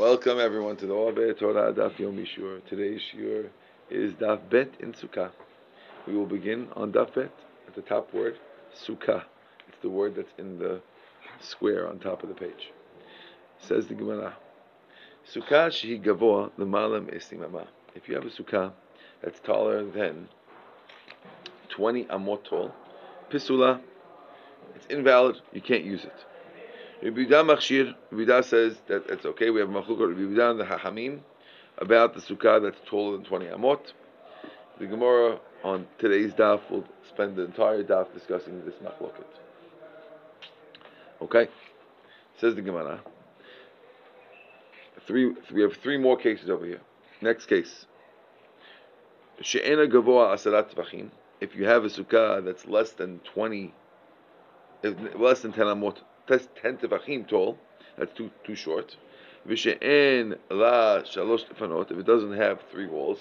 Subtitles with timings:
[0.00, 2.64] Welcome everyone to the Orbe Torah Daf Yom Yishur.
[2.66, 3.50] Today's shiur
[3.90, 5.30] is Daf Bet in Sukkah.
[6.06, 7.30] We will begin on Daf Bet
[7.68, 8.38] at the top word,
[8.74, 9.24] Sukkah.
[9.68, 10.80] It's the word that's in the
[11.38, 12.72] square on top of the page.
[13.58, 14.38] Says the Gemara,
[15.30, 17.66] Sukkah shehi gavoa l'malam esimama.
[17.94, 18.72] If you have a sukkah
[19.22, 20.30] that's taller than
[21.76, 22.74] 20 amot tall,
[23.30, 23.82] pisula,
[24.74, 26.24] it's invalid, you can't use it.
[27.02, 29.48] Rabbi Machshir, Rabbi says that it's okay.
[29.48, 31.20] We have Machlukot Rabbi and the Hachamim
[31.78, 33.80] about the sukkah that's taller than 20 amot.
[34.78, 39.24] The Gemara on today's daf will spend the entire daf discussing this Machloket.
[41.22, 41.48] Okay,
[42.38, 43.00] says the Gemara.
[45.06, 46.80] Three, we have three more cases over here.
[47.22, 47.86] Next case.
[49.40, 51.08] She'ena gavoa asarat tvachim.
[51.40, 53.72] If you have a sukkah that's less than 20,
[55.16, 55.96] less than 10 amot,
[56.30, 57.58] that's 10 tefachim tall.
[57.98, 58.96] That's too too short.
[59.46, 61.90] V'she'en la shalosh tefanot.
[61.90, 63.18] If it doesn't have three walls.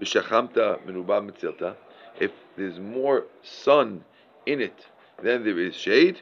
[0.00, 1.76] V'shachamta menuba mitzilta.
[2.18, 4.04] If there's more sun
[4.46, 4.86] in it
[5.22, 6.20] than there is shade.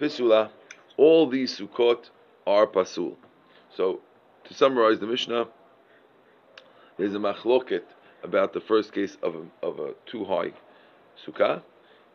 [0.00, 0.50] Pisula.
[0.96, 2.10] All these sukkot
[2.46, 3.16] are pasul.
[3.76, 4.00] So,
[4.44, 5.46] to summarize the Mishnah,
[6.98, 7.84] there's a machloket
[8.22, 10.52] about the first case of a, of a too high
[11.24, 11.62] sukkah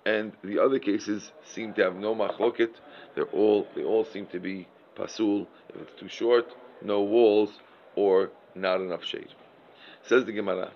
[0.06, 2.72] and the other cases seem to have no machloket.
[3.16, 5.48] They're all they all seem to be pasul.
[5.70, 6.48] If it's too short,
[6.82, 7.50] no walls,
[7.96, 9.30] or not enough shade.
[10.04, 10.72] Says the Gemara.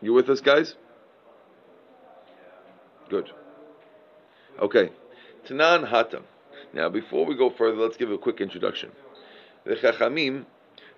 [0.00, 0.74] You with us, guys?
[3.08, 3.30] Good.
[4.60, 4.90] Okay.
[5.46, 6.22] Tanan Hatam.
[6.74, 8.90] Now, before we go further, let's give a quick introduction.
[9.64, 10.44] The Chachamim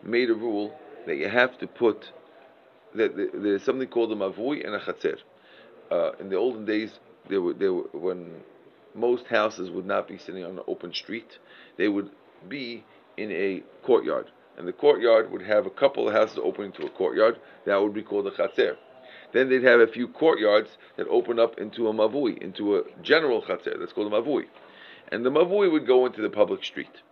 [0.02, 2.10] made a rule that you have to put
[2.94, 5.18] that there's something called a mavui and a chatzer
[5.94, 6.90] uh, in the olden days,
[7.30, 8.30] were, were, when
[8.94, 11.38] most houses would not be sitting on an open street,
[11.76, 12.10] they would
[12.48, 12.84] be
[13.16, 14.30] in a courtyard.
[14.56, 17.38] And the courtyard would have a couple of houses opening to a courtyard.
[17.66, 18.76] That would be called a chatzer.
[19.32, 23.42] Then they'd have a few courtyards that open up into a mavui, into a general
[23.42, 23.78] chatzer.
[23.78, 24.44] That's called a mavui.
[25.10, 27.02] And the mavui would go into the public street.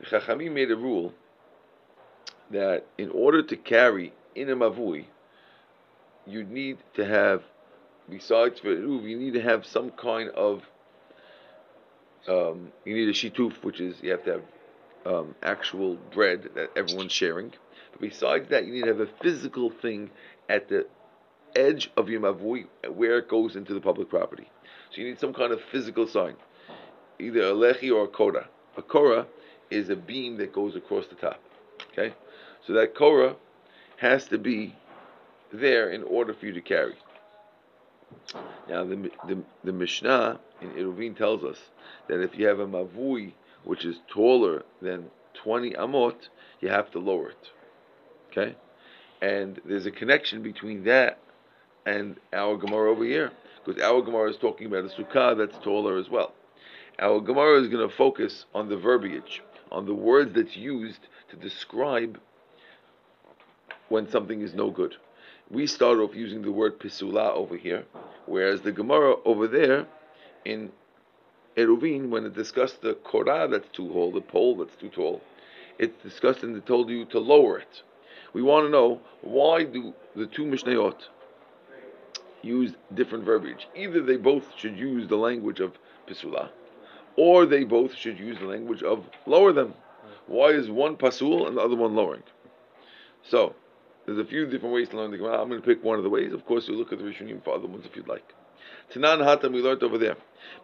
[0.00, 1.14] The Chachamim made a rule
[2.50, 5.06] that in order to carry in a mavui,
[6.26, 7.42] you'd need to have
[8.08, 10.62] besides you need to have some kind of
[12.28, 14.42] um, you need a shituf, which is you have to have
[15.04, 17.52] um, actual bread that everyone's sharing.
[17.92, 20.10] But besides that, you need to have a physical thing
[20.48, 20.86] at the
[21.56, 24.48] edge of your mavui where it goes into the public property.
[24.90, 26.36] So you need some kind of physical sign,
[27.18, 28.48] either a lechi or a kora.
[28.76, 29.26] A kora
[29.70, 31.40] is a beam that goes across the top.
[31.92, 32.14] Okay,
[32.66, 33.36] so that kora
[33.96, 34.74] has to be
[35.52, 36.94] there in order for you to carry.
[38.68, 41.58] Now the, the, the Mishnah in Eruvin tells us
[42.08, 43.32] that if you have a mavui
[43.64, 46.28] which is taller than 20 amot,
[46.60, 47.50] you have to lower it.
[48.30, 48.54] Okay?
[49.20, 51.18] And there's a connection between that
[51.86, 53.32] and our Gemara over here.
[53.64, 56.32] Because our Gemara is talking about a sukkah that's taller as well.
[56.98, 61.36] Our Gemara is going to focus on the verbiage, on the words that's used to
[61.36, 62.20] describe
[63.88, 64.96] when something is no good
[65.52, 67.84] we start off using the word pisula over here,
[68.24, 69.86] whereas the Gemara over there
[70.46, 70.72] in
[71.56, 75.20] Eruvin, when it discussed the korah that's too tall, the pole that's too tall,
[75.78, 77.82] it discussed and it told you to lower it.
[78.32, 80.96] We want to know why do the two Mishnayot
[82.40, 83.68] use different verbiage?
[83.76, 85.72] Either they both should use the language of
[86.08, 86.48] pisula,
[87.16, 89.74] or they both should use the language of lower them.
[90.26, 92.22] Why is one pasul and the other one lowering?
[93.22, 93.54] So,
[94.06, 95.40] there's a few different ways to learn the Gemara.
[95.40, 96.32] I'm going to pick one of the ways.
[96.32, 98.34] Of course, you look at the Rishonim for other ones if you'd like.
[98.92, 100.16] Tanan Hatam, we learned over there.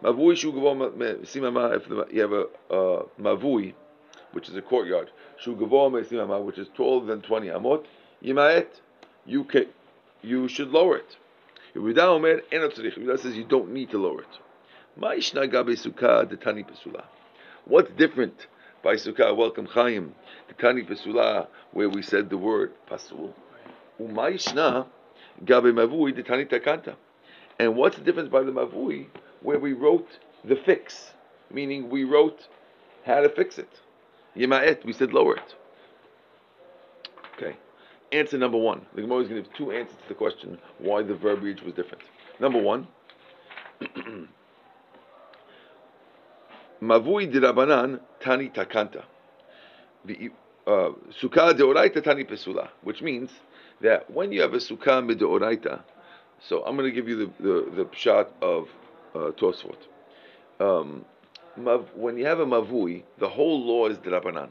[0.03, 0.91] Mavui Shugavo
[1.23, 3.73] Simama, if you have a uh, Mavui,
[4.33, 5.09] which is a courtyard,
[5.43, 7.85] Shugavo Simama, which is taller than 20 Amot,
[8.23, 8.67] Yimaet,
[9.25, 9.67] you, can,
[10.21, 11.17] you should lower it.
[11.73, 14.39] Says you don't need to lower it.
[17.65, 18.47] What's different
[18.83, 20.15] by Sukkah, welcome Chaim,
[20.47, 23.33] the Kani Pesula, where we said the word Pasul.
[23.99, 24.87] Umayishna,
[25.43, 26.95] Gabe Mavui, the Tani Takanta.
[27.59, 29.07] And what's the difference by the Mavui,
[29.41, 30.07] where we wrote
[30.45, 31.11] the fix,
[31.51, 32.47] meaning we wrote
[33.05, 33.69] how to fix it.
[34.35, 35.55] Yema'et, we said lower it.
[37.35, 37.57] Okay.
[38.11, 38.85] Answer number one.
[38.95, 41.73] The Gemara is going to give two answers to the question why the verbiage was
[41.73, 42.03] different.
[42.39, 42.87] Number one,
[46.81, 49.03] Mavui dirabanan tani takanta.
[50.67, 50.91] Uh,
[51.21, 53.31] sukkah deoraita tani pesula, which means
[53.81, 55.81] that when you have a sukkah mideoraita,
[56.41, 58.69] so I'm going to give you the the, the shot of
[59.13, 59.77] uh, Tosfot.
[60.59, 61.05] Um,
[61.95, 64.49] when you have a mavui, the whole law is dirabanan.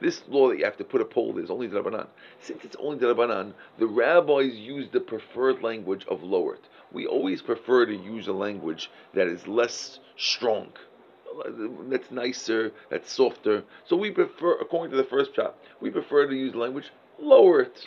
[0.00, 2.06] this law that you have to put a pole there is only Darabanan.
[2.40, 6.60] Since it's only Darabanan, the rabbis use the preferred language of lower it.
[6.92, 10.72] We always prefer to use a language that is less strong,
[11.90, 13.64] that's nicer, that's softer.
[13.86, 17.86] So we prefer, according to the first chap, we prefer to use language lower it,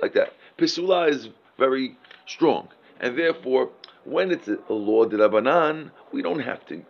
[0.00, 0.32] like that.
[0.58, 1.28] Pisula is
[1.58, 1.96] very
[2.26, 2.68] strong,
[3.00, 3.70] and therefore,
[4.04, 6.82] when it's a, a law de Rabanan, we don't have to,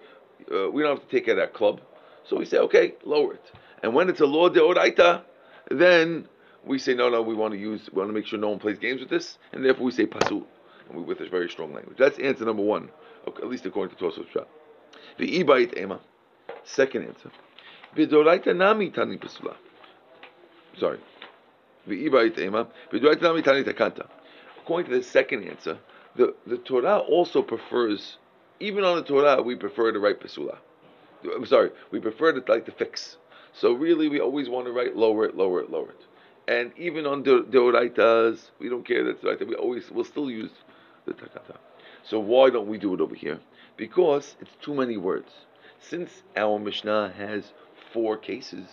[0.53, 1.81] uh, we don't have to take it at club.
[2.25, 3.45] So we say, okay, lower it.
[3.83, 5.23] And when it's a law de oraita,
[5.71, 6.29] then
[6.65, 8.59] we say, no, no, we want to use, we want to make sure no one
[8.59, 10.45] plays games with this, and therefore we say pasul,
[10.89, 11.97] and we with this very strong language.
[11.99, 12.91] That's answer number one,
[13.27, 14.45] at least according to Shah.
[15.19, 16.01] The ibait ema.
[16.65, 17.31] Second answer.
[17.97, 19.57] Vidoraita nami tani pasula.
[20.79, 20.99] Sorry.
[21.87, 22.69] The ibait ema.
[22.93, 24.07] Vidoraita nami tani takanta.
[24.59, 25.79] According to the second answer,
[26.17, 28.19] the, the Torah also prefers,
[28.61, 30.59] even on the Torah, we prefer to write pasula.
[31.25, 33.17] I'm sorry, we prefer to like to fix.
[33.53, 36.01] So really, we always want to write lower it, lower it, lower it.
[36.49, 39.47] And even on the deoraitas, we don't care that's right.
[39.47, 40.51] We always will still use
[41.07, 41.57] the takata.
[42.03, 43.41] So why don't we do it over here?
[43.77, 45.31] Because it's too many words.
[45.79, 47.53] Since our Mishnah has
[47.93, 48.69] four cases,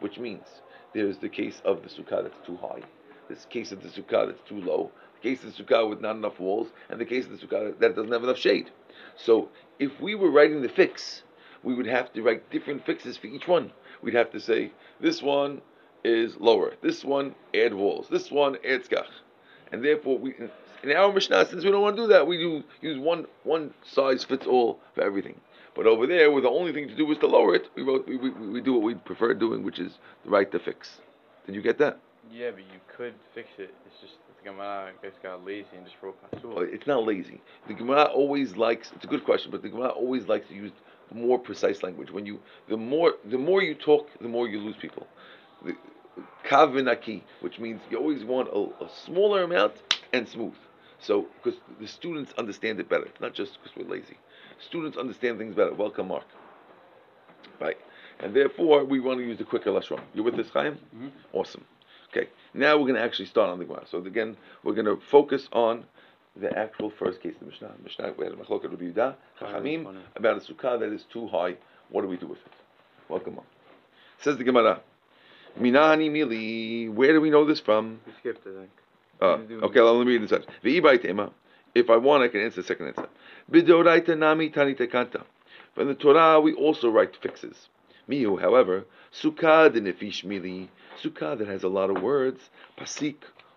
[0.00, 0.46] which means
[0.94, 2.82] there's the case of the sukkah that's too high,
[3.28, 4.90] this case of the sukkah that's too low,
[5.20, 7.78] the case of the sukkah with not enough walls, and the case of the sukkah
[7.78, 8.70] that doesn't have enough shade.
[9.16, 9.48] So
[9.78, 11.22] if we were writing the fix,
[11.62, 13.72] we would have to write different fixes for each one.
[14.02, 15.60] We'd have to say this one
[16.04, 19.10] is lower, this one add walls, this one add skach,
[19.72, 20.34] and therefore we
[20.82, 23.72] in our Mishnah, since we don't want to do that, we do use one one
[23.84, 25.40] size fits all for everything.
[25.74, 28.06] But over there, where the only thing to do was to lower it, we wrote
[28.08, 31.00] we, we, we do what we prefer doing, which is the right to fix.
[31.46, 31.98] Did you get that?
[32.30, 33.74] Yeah, but you could fix it.
[33.86, 36.54] It's just the Gemara I guess got lazy and just wrote pasul.
[36.58, 37.40] Oh, it's not lazy.
[37.68, 38.90] The Gemara always likes.
[38.94, 40.72] It's a good question, but the Gemara always likes to use
[41.12, 42.10] more precise language.
[42.10, 45.06] When you the more the more you talk, the more you lose people.
[45.64, 45.74] The,
[46.44, 49.74] kavinaki, which means you always want a, a smaller amount
[50.12, 50.54] and smooth.
[51.00, 54.18] So, because the students understand it better, not just because we're lazy.
[54.60, 55.72] Students understand things better.
[55.72, 56.26] Welcome, Mark.
[57.60, 57.78] Right.
[58.20, 60.00] And therefore, we want to use the quicker lashon.
[60.12, 60.74] You with this, Chaim?
[60.74, 61.08] Mm-hmm.
[61.32, 61.64] Awesome.
[62.10, 62.28] Okay.
[62.54, 63.84] Now we're going to actually start on the Gemara.
[63.88, 65.84] So again, we're going to focus on
[66.34, 67.72] the actual first case of the Mishnah.
[67.82, 71.56] Mishnah, we had a machloket Rabbi Yudah, Chachamim, about a sukkah that is too high.
[71.90, 72.52] What do we do with it?
[73.08, 73.46] Welcome, Mark.
[74.18, 74.80] Says the Gemara.
[75.58, 76.92] Minani mili.
[76.92, 78.00] Where do we know this from?
[78.06, 78.70] We skipped it, I think.
[79.20, 81.30] Uh, okay, let me read this.
[81.74, 83.08] If I want, I can answer the second answer.
[83.50, 85.24] Bidoraita nami tani tekanta.
[85.74, 87.68] From the Torah, we also write fixes.
[88.08, 90.68] Miu, however, sukkah de nefish mili,
[91.02, 93.16] sukkah that has a lot of words, pasik,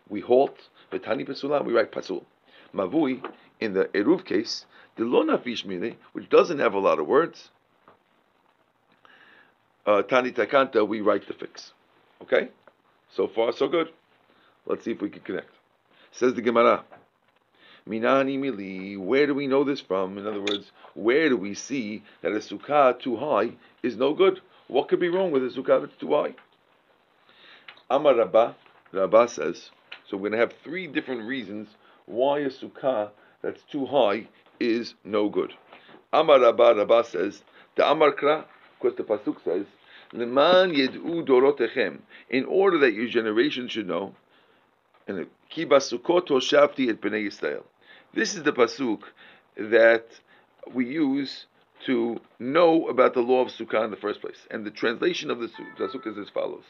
[0.10, 0.58] we halt,
[0.92, 2.26] betani pasula, we write pasul.
[2.74, 3.24] Mavui,
[3.60, 4.66] in the eruv case,
[4.98, 7.50] the lo nafish mili, which doesn't have a lot of words,
[9.86, 11.72] uh, tani takanta, we write the fix.
[12.22, 12.50] Okay?
[13.16, 13.90] So far, so good.
[14.66, 15.50] Let's see if we can connect.
[16.12, 16.84] Says the Gemara.
[17.88, 20.18] Minani mili, where do we know this from?
[20.18, 24.40] In other words, where do we see that a sukkah too high is no good?
[24.68, 26.36] What could be wrong with a sukkah that's too high?
[27.90, 28.54] Amar Rabbah,
[28.92, 29.72] Rabbah says,
[30.08, 31.70] so we're going to have three different reasons
[32.06, 33.10] why a sukkah
[33.42, 34.28] that's too high
[34.60, 35.54] is no good.
[36.14, 37.42] Amar Rabbah, Rabbah says,
[37.76, 38.46] the Amar Kra,
[38.80, 39.66] because the Pasuk says,
[40.14, 42.00] Leman yed'u dorotechem,
[42.30, 44.14] in order that your generation should know,
[45.18, 47.64] and Kiba Sukkot Shavti et Bnei Yisrael.
[48.14, 49.02] This is the pasuk
[49.58, 50.06] that
[50.74, 51.46] we use
[51.86, 54.48] to know about the law of Sukkah in the first place.
[54.50, 56.64] And the translation of the pasuk is as follows.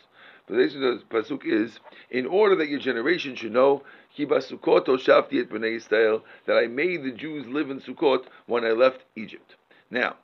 [0.47, 1.79] The translation of the pasuk is,
[2.09, 3.83] in order that your generation should know,
[4.17, 8.65] Kiba Sukkot Shavti et Bnei Yisrael, that I made the Jews live in Sukkot when
[8.65, 9.55] I left Egypt.
[9.89, 10.15] Now,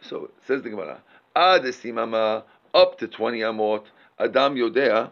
[0.00, 1.02] so it says the Gemara,
[1.36, 1.64] Ad
[2.74, 3.84] up to 20 Amot,
[4.18, 5.10] Adam Yodea,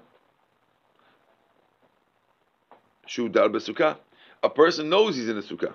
[3.11, 3.97] Shu dar besukkah.
[4.45, 5.73] A person knows he's in a sukkah.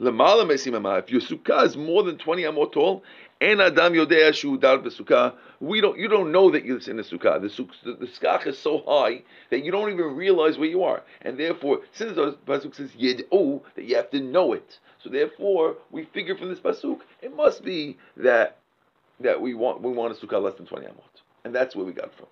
[0.00, 0.98] Lemala mesimama.
[1.00, 3.04] If your sukkah is more than twenty amot tall,
[3.42, 5.98] and adam yodea shu dar besukkah, we don't.
[5.98, 7.42] You don't know that you're in a sukkah.
[7.42, 11.02] The, the, the skach is so high that you don't even realize where you are,
[11.20, 14.78] and therefore, since the pasuk says yedu, that you have to know it.
[15.02, 18.56] So therefore, we figure from this pasuk, it must be that
[19.20, 21.92] that we want we want a sukkah less than twenty amot, and that's where we
[21.92, 22.28] got from.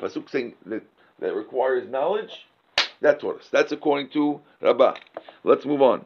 [0.00, 0.84] Pasuk saying that
[1.18, 2.46] that requires knowledge
[3.00, 3.48] that taught us.
[3.50, 4.94] That's according to Rabbah.
[5.44, 6.04] Let's move on.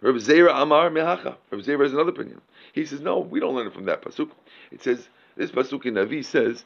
[0.00, 1.36] Reb Zera Amar Mehacha.
[1.50, 2.40] Reb Zera has another opinion.
[2.72, 4.30] He says, no, we don't learn it from that pasuk.
[4.70, 6.64] It says, this pasuk in Navi says,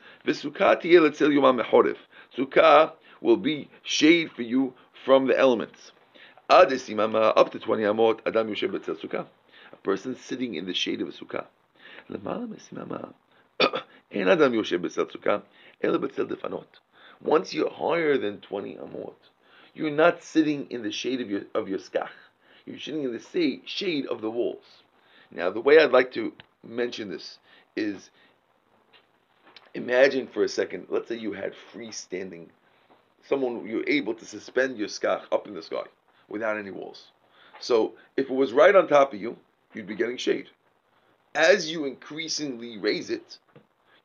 [2.37, 5.93] Sukkah will be shade for you from the elements.
[6.51, 9.27] Up to 20 amot, Adam Yoshem Sukkah.
[9.73, 11.47] A person sitting in the shade of a sukkah.
[17.21, 19.15] Once you're higher than 20 amot,
[19.79, 22.11] you're not sitting in the shade of your, of your skach.
[22.67, 24.65] You're sitting in the shade of the walls.
[25.31, 26.33] Now, the way I'd like to
[26.67, 27.39] mention this
[27.77, 28.11] is
[29.75, 32.47] imagine for a second, let's say you had freestanding,
[33.29, 35.85] someone you're able to suspend your skach up in the sky
[36.29, 37.13] without any walls.
[37.61, 39.37] So if it was right on top of you,
[39.75, 40.49] you'd be getting shade.
[41.35, 43.39] As you increasingly raise it,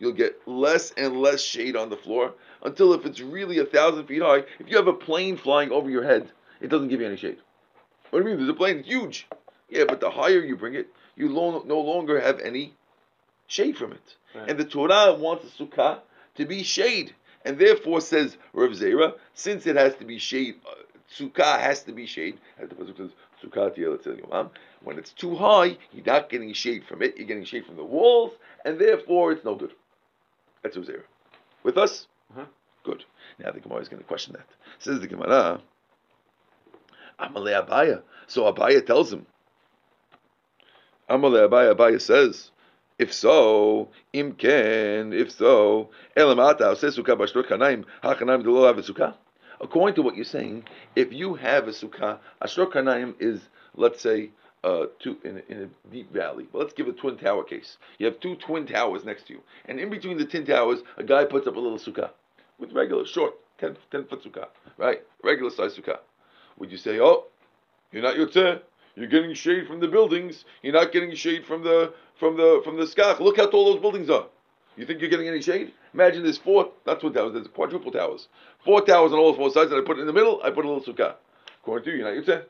[0.04, 4.06] you'll get less and less shade on the floor until if it's really a thousand
[4.06, 6.30] feet high, if you have a plane flying over your head,
[6.60, 7.38] it doesn't give you any shade.
[8.10, 8.46] What do you mean?
[8.46, 9.28] There's a plane, it's huge.
[9.70, 12.74] Yeah, but the higher you bring it, you lo- no longer have any
[13.48, 14.16] shade from it.
[14.36, 14.50] Right.
[14.50, 16.00] And the Torah wants the sukkah
[16.36, 17.16] to be shade.
[17.46, 20.76] And therefore says Rav Zera, since it has to be shade, uh,
[21.18, 23.12] sukkah has to be shade, as the Pasuk says,
[24.84, 27.84] when it's too high, you're not getting shade from it, you're getting shade from the
[27.84, 28.32] walls,
[28.64, 29.74] and therefore it's no good.
[30.64, 31.04] That's Zera.
[31.64, 32.08] With us?
[32.32, 32.46] Uh-huh.
[32.84, 33.04] Good.
[33.40, 34.48] Now the Gemara is going to question that.
[34.80, 35.62] Says the Gemara,
[37.20, 38.02] Amalei Abaya.
[38.28, 39.26] So Abaya tells him,
[41.10, 42.52] Amalei Abaya, Abaya says,
[43.00, 49.16] if so, imken, if so, elamata, says sukkah bashtor kanaim, hachanaim do have a sukkah.
[49.60, 50.66] According to what you're saying,
[50.96, 53.42] if you have a sukkah, ashtor kanaim is,
[53.76, 54.30] let's say,
[54.64, 56.48] uh, two, in, a, in a deep valley.
[56.52, 57.78] But let's give a twin tower case.
[57.98, 61.04] You have two twin towers next to you, and in between the twin towers, a
[61.04, 62.12] guy puts up a little sukkah
[62.60, 65.02] with regular, short, 10, 10 foot sukkah, right?
[65.24, 66.00] Regular size sukkah.
[66.60, 67.26] Would you say, oh,
[67.92, 68.62] you're not yotzeh,
[68.96, 72.78] you're getting shade from the buildings, you're not getting shade from the from the from
[72.78, 73.20] the skach.
[73.20, 74.28] Look how tall those buildings are.
[74.76, 75.72] You think you're getting any shade?
[75.94, 78.28] Imagine there's four, not twin towers, there's quadruple towers.
[78.66, 80.70] Four towers on all four sides, and I put in the middle, I put a
[80.70, 81.16] little sukkah.
[81.62, 82.44] According to you, you're not yotzeh.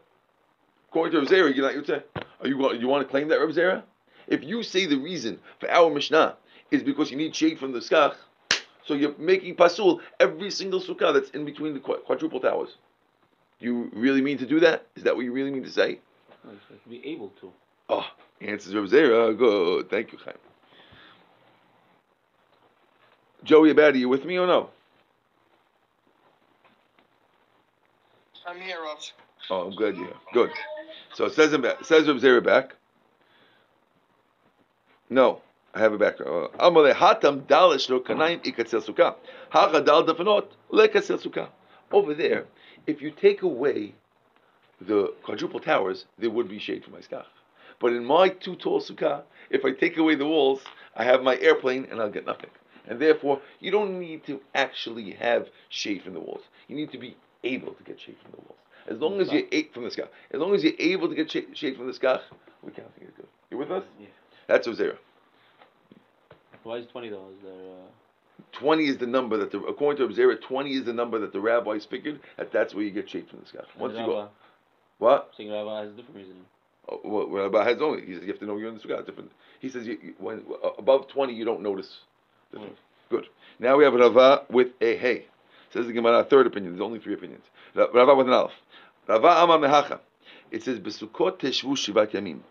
[0.94, 2.04] According to Rav Zera, you're not yotzeh.
[2.42, 3.82] Are you, you want to claim that, Rav Zera?
[4.28, 6.36] If you say the reason for our Mishnah
[6.70, 8.14] is because you need shade from the skach,
[8.86, 12.76] so you're making pasul every single sukkah that's in between the quadruple towers.
[13.60, 14.86] Do you really mean to do that?
[14.96, 15.98] Is that what you really mean to say?
[16.44, 17.52] to be able to.
[17.90, 19.36] Ah, oh, answers Rav Zera.
[19.36, 19.90] Good.
[19.90, 20.38] Thank you, Chaim.
[23.44, 24.70] Joey Abadi, you with me or no?
[28.46, 29.00] I'm here, Rav.
[29.50, 30.16] Oh, I'm glad you're here.
[30.34, 30.52] Good.
[31.14, 32.76] So it says, it says Rav Zera back.
[35.10, 35.42] No.
[35.76, 36.22] I have it back.
[36.22, 38.86] Uh, Amale hatam dalish kanaim ikatzel
[39.52, 41.48] dafanot lekatzel.
[41.92, 42.46] Over there,
[42.86, 43.96] if you take away
[44.80, 47.26] the quadruple towers, there would be shade for my skach.
[47.80, 50.62] But in my two tall sukkah, if I take away the walls,
[50.96, 52.52] I have my airplane and I'll get nothing.
[52.88, 56.44] And therefore, you don't need to actually have shade from the walls.
[56.68, 58.63] You need to be able to get shade from the walls.
[58.90, 61.32] As long as you're eight from the skach, as long as you're able to get
[61.32, 62.22] shade from the skach,
[62.62, 63.28] we can't think it's good.
[63.50, 63.84] You with us?
[64.00, 64.08] Yeah.
[64.48, 64.98] That's Ozera.
[66.64, 67.54] Why is twenty dollars there?
[67.54, 67.90] Uh...
[68.60, 71.40] 20 is the number that the according to Observer, 20 is the number that the
[71.40, 73.66] rabbis figured that that's where you get shade from the skach.
[73.80, 74.30] Once you go,
[75.00, 75.32] what?
[75.38, 76.36] Saying Rabbi has a different reason.
[76.90, 78.06] Oh, well, Rabbi has only.
[78.06, 79.06] He says you have to know you're in the sukkah.
[79.06, 79.32] Different.
[79.60, 80.44] He says you, when
[80.78, 81.90] above 20 you don't notice.
[82.54, 82.70] Mm.
[83.10, 83.26] Good.
[83.60, 85.26] Now we have Rava with a hey.
[85.74, 86.74] Says the Gemara, third opinion.
[86.74, 87.46] There's only three opinions.
[87.74, 88.52] Rava with an alf.
[89.08, 90.02] Rava Amar Mehacha.
[90.52, 92.42] It says Besukot Teshvu Shivat Yamim.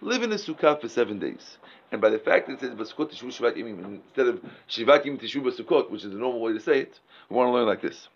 [0.00, 1.58] Live in a sukkah for seven days.
[1.92, 5.20] And by the fact that it says Besukot Teshvu Shivat Yamim instead of Shivat Yamim
[5.22, 7.82] Teshvu Besukot, which is the normal way to say it, we want to learn like
[7.82, 8.08] this.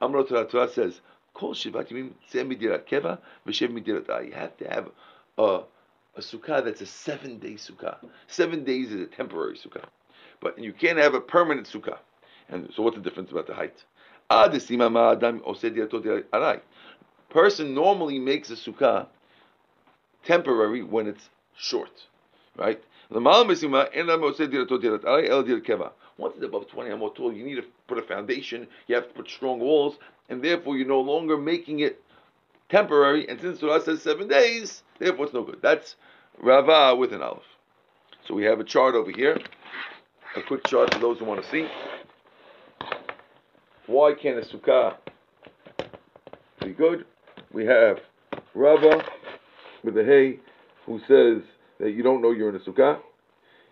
[0.00, 1.02] Amar Torah says
[1.34, 4.88] Kol Shivat Yamim Tzeh Midirat Keva V'Shev Midirat You have to have
[5.36, 5.60] a,
[6.16, 7.98] a sukkah that's a seven day sukkah.
[8.26, 9.84] Seven days is a temporary sukkah.
[10.40, 11.98] But you can't have a permanent sukkah.
[12.48, 13.84] And so what's the difference about the height?
[17.30, 19.06] Person normally makes a sukkah
[20.22, 22.06] temporary when it's short,
[22.54, 22.82] right?
[23.10, 23.30] Once
[26.36, 29.30] it's above 20 amot tall, you need to put a foundation, you have to put
[29.30, 29.96] strong walls,
[30.28, 32.02] and therefore you're no longer making it
[32.68, 33.26] temporary.
[33.30, 35.60] And since Torah says seven days, therefore it's no good.
[35.62, 35.96] That's
[36.38, 37.42] Rava with an Aleph.
[38.26, 39.40] So we have a chart over here,
[40.36, 41.66] a quick chart for those who want to see.
[43.88, 44.96] Why can't a sukkah
[46.60, 47.06] be good?
[47.54, 48.00] We have
[48.52, 49.02] Rava
[49.82, 50.40] with the hay
[50.84, 51.42] who says
[51.80, 53.00] that you don't know you're in a sukkah.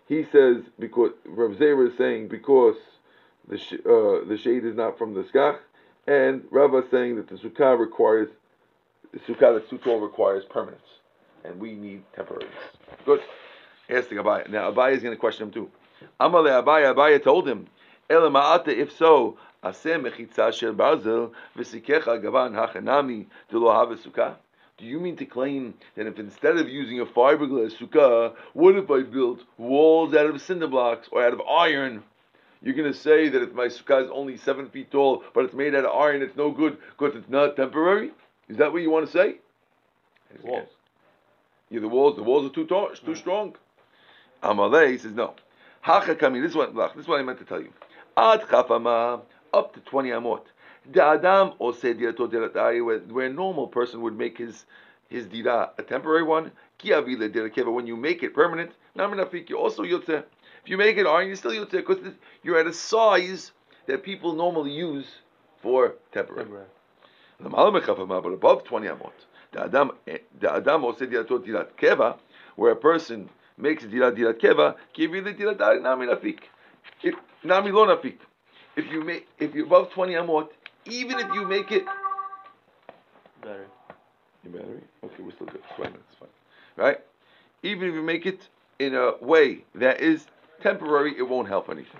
[0.07, 2.77] He says because Rav Zera is saying because
[3.47, 5.59] the sh- uh, the shade is not from the skach,
[6.07, 8.29] and Rava is saying that the sukkah requires
[9.13, 10.81] the sukkah that's too requires permanence,
[11.45, 12.47] and we need temporariness.
[13.05, 13.21] Good.
[13.87, 14.49] Asking Abaya.
[14.49, 15.69] Now Abaya is going to question him too.
[16.19, 16.95] Amale Abaya.
[16.95, 17.67] Abaya told him,
[18.09, 24.35] If so, aseh mechitza shel barzel v'sikecha gavan hachanami delo have sukkah.
[24.77, 28.89] Do you mean to claim that if instead of using a fiberglass sukkah, what if
[28.89, 32.03] I built walls out of cinder blocks or out of iron?
[32.61, 35.53] You're going to say that if my sukkah is only seven feet tall, but it's
[35.53, 38.11] made out of iron, it's no good because it's not temporary?
[38.47, 39.35] Is that what you want to say?
[40.43, 40.69] Walls.
[41.69, 42.15] Yeah, the walls.
[42.15, 43.55] The walls are too tall, too strong.
[44.43, 45.33] Amalei says no.
[45.85, 46.41] Hachakami.
[46.41, 47.73] This is what this is what I meant to tell you.
[48.17, 49.21] Ad chafama
[49.53, 50.41] up to twenty amot.
[50.91, 54.65] The Da'adam or dirato diratari, where where a normal person would make his
[55.07, 56.51] his dira a temporary one.
[56.79, 57.71] Ki avila dirakeva.
[57.71, 59.49] When you make it permanent, naminafik.
[59.49, 60.23] You also yotze.
[60.63, 61.99] If you make it iron, you still yotze because
[62.41, 63.51] you're at a size
[63.85, 65.05] that people normally use
[65.61, 66.45] for temporary.
[66.45, 66.65] Temporary.
[67.39, 69.11] The malam chafama, but above twenty amot.
[69.51, 72.17] The Adam, the Adam also diratot dirat keva,
[72.55, 76.39] where a person makes dirat dirat keva, kivi the dirat dari nami nafik.
[77.03, 77.13] If
[77.47, 78.17] nami lo nafik.
[78.75, 80.49] If you make, if you're above twenty amot,
[80.85, 81.85] even if you make it,
[83.41, 83.65] Better.
[84.43, 84.81] your battery.
[85.03, 85.61] Okay, we're still good.
[85.63, 85.93] It's fine.
[85.93, 86.29] It's fine.
[86.75, 86.99] Right?
[87.63, 88.47] Even if you make it
[88.79, 90.27] in a way that is
[90.61, 91.99] temporary, it won't help anything.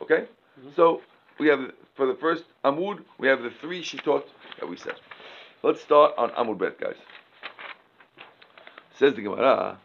[0.00, 0.26] Okay?
[0.58, 0.70] Mm-hmm.
[0.74, 1.02] So
[1.38, 4.24] we have for the first Amud, we have the three shitot
[4.60, 4.94] that we said.
[5.62, 6.96] Let's start on Amud Bet, guys.
[8.98, 9.78] Says the Gemara,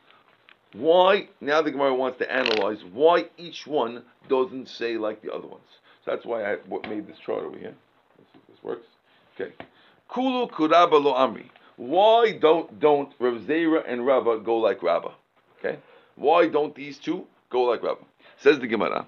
[0.74, 5.48] why now the Gemara wants to analyze why each one doesn't say like the other
[5.48, 5.68] ones.
[6.06, 7.76] So that's why I made this chart over here.
[8.18, 8.88] Let's see if this works.
[9.36, 9.54] Okay.
[10.10, 11.46] Kulu kuraba lo amri.
[11.78, 15.14] Why don't don't Rav Zera and Rava go like Rava?
[15.60, 15.80] Okay.
[16.16, 18.02] Why don't these two go like Rava?
[18.38, 19.08] Says the Gemara.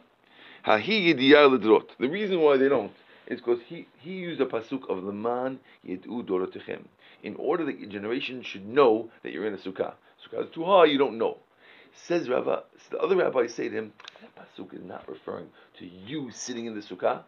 [0.65, 1.89] Hahi ledrot.
[1.99, 2.91] The reason why they don't
[3.27, 6.83] is because he, he used a pasuk of Leman Yedu Dorotechem.
[7.23, 9.93] In order that your generation should know that you're in a sukkah.
[10.23, 11.37] Sukkah is too high, you don't know.
[11.95, 15.47] Says Rava, the other rabbis say to him, that pasuk is not referring
[15.77, 17.23] to you sitting in the sukkah.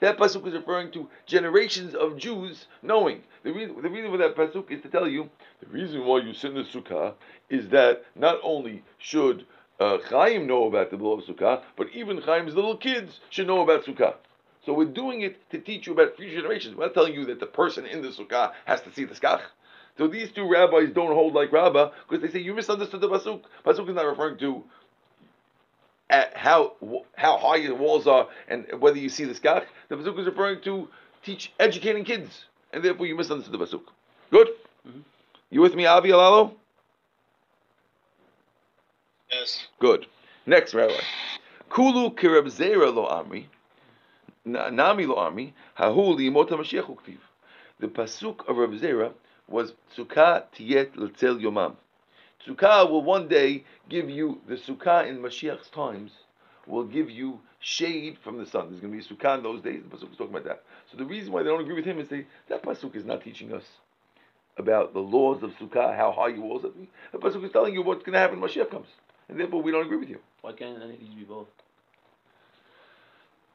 [0.00, 3.22] That pasuk is referring to generations of Jews knowing.
[3.42, 5.28] The reason, the reason for that pasuk is to tell you
[5.60, 7.14] the reason why you sit in the sukkah
[7.48, 9.46] is that not only should
[9.78, 13.62] uh, Chaim know about the law of sukkah, but even Chaim's little kids should know
[13.62, 14.14] about sukkah.
[14.64, 16.76] So we're doing it to teach you about future generations.
[16.76, 19.40] We're not telling you that the person in the sukkah has to see the skach.
[19.98, 23.42] So these two rabbis don't hold like Rabbah because they say you misunderstood the pasuk.
[23.64, 24.64] Pasuk is not referring to
[26.08, 26.72] at how
[27.16, 29.64] how high the walls are and whether you see the skach.
[29.88, 30.88] The pasuk is referring to
[31.22, 33.82] teach educating kids, and therefore you misunderstood the pasuk.
[34.30, 34.48] Good.
[34.88, 35.00] Mm-hmm.
[35.50, 36.54] You with me, Avi Alalo?
[39.30, 39.66] Yes.
[39.78, 40.06] Good.
[40.46, 40.94] Next rabbi.
[41.68, 43.46] Kulu kirab zera lo amri.
[44.44, 45.52] Na- Nami lo amri.
[45.78, 47.18] Hahu liyimot HaMashiach uktiv.
[47.78, 49.12] The pasuk of Reb Zera
[49.50, 51.76] was Sukkah tiyet l'tzel yomam.
[52.46, 56.12] Sukkah will one day give you, the Sukkah in Mashiach's times
[56.66, 58.70] will give you shade from the sun.
[58.70, 59.82] There's going to be a Sukkah in those days.
[59.82, 60.62] The pasuk is talking about that.
[60.90, 63.22] So the reason why they don't agree with him is they, that pasuk is not
[63.22, 63.64] teaching us
[64.56, 66.88] about the laws of Sukkah, how high your walls have to be.
[67.12, 68.88] The pasuk is telling you what's going to happen when Mashiach comes.
[69.28, 70.20] And therefore we don't agree with you.
[70.40, 71.48] Why can't any of these be both?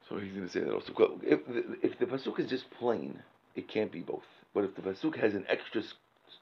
[0.08, 0.94] So he's going to say that also.
[1.24, 3.20] If the, if the pasuk is just plain,
[3.56, 4.24] it can't be both.
[4.56, 5.94] But if the pasuk has an extra s-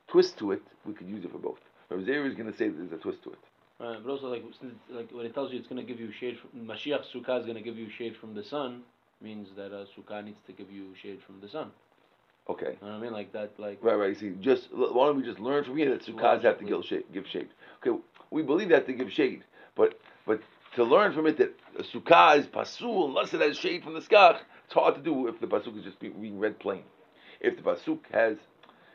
[0.08, 1.60] twist to it, we could use it for both.
[1.90, 3.40] Rabbi Zera is going to say that there's a twist to it.
[3.80, 4.44] Right, but also like
[4.90, 7.46] like when it tells you it's going to give you shade from Mashiach Sukkah is
[7.46, 8.84] going to give you shade from the sun
[9.22, 11.72] means that uh, Sukkah needs to give you shade from the sun.
[12.48, 12.78] Okay.
[12.82, 13.14] You know what I mean?
[13.14, 14.18] Like that, like Right, right.
[14.18, 17.04] See, just why don't we just learn from here that sukkahs have to give shade?
[17.14, 17.50] Give shade.
[17.86, 18.00] Okay,
[18.32, 19.44] we believe that to give shade,
[19.76, 20.42] but but
[20.76, 24.02] to learn from it that a sukkah is pasul unless it has shade from the
[24.02, 26.84] skach, it's hard to do if the pasuk is just being read plain.
[27.44, 28.38] If the pasuk has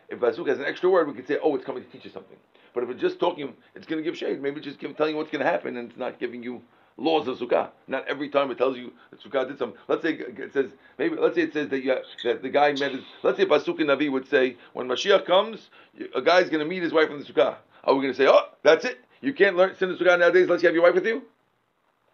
[0.08, 2.11] if pasuk has an extra word, we could say, oh, it's coming to teach you
[2.11, 2.38] something.
[2.74, 4.40] But if it's just talking, it's going to give shade.
[4.40, 6.62] Maybe it's just give, telling you what's going to happen, and it's not giving you
[6.96, 7.70] laws of sukkah.
[7.87, 9.78] Not every time it tells you that sukkah did something.
[9.87, 11.16] Let's say it says maybe.
[11.16, 12.92] Let's say it says that you have, that the guy met.
[12.92, 15.70] His, let's say pasuk and Navi would say when Mashiach comes,
[16.14, 17.56] a guy's going to meet his wife in the sukkah.
[17.84, 18.98] Are we going to say, oh, that's it?
[19.20, 21.22] You can't learn sin in the sukkah nowadays unless you have your wife with you?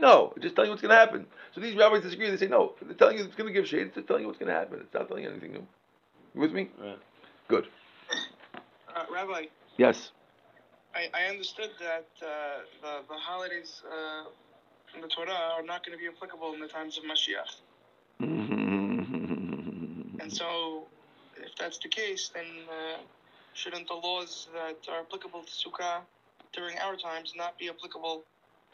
[0.00, 1.26] No, just telling you what's going to happen.
[1.54, 2.28] So these rabbis disagree.
[2.28, 2.74] They say no.
[2.82, 3.86] They're telling you it's going to give shade.
[3.86, 4.80] It's just telling you what's going to happen.
[4.80, 5.66] It's not telling you anything new.
[6.34, 6.68] You with me?
[6.78, 6.98] Right.
[7.48, 7.66] Good.
[8.94, 10.10] Uh, Rabbi, Yes.
[10.94, 12.26] I, I understood that uh,
[12.80, 14.24] the, the holidays uh,
[14.94, 17.60] in the Torah are not going to be applicable in the times of Mashiach.
[20.20, 20.86] And so,
[21.36, 22.98] if that's the case, then uh,
[23.54, 26.02] shouldn't the laws that are applicable to Sukkah
[26.52, 28.22] during our times not be applicable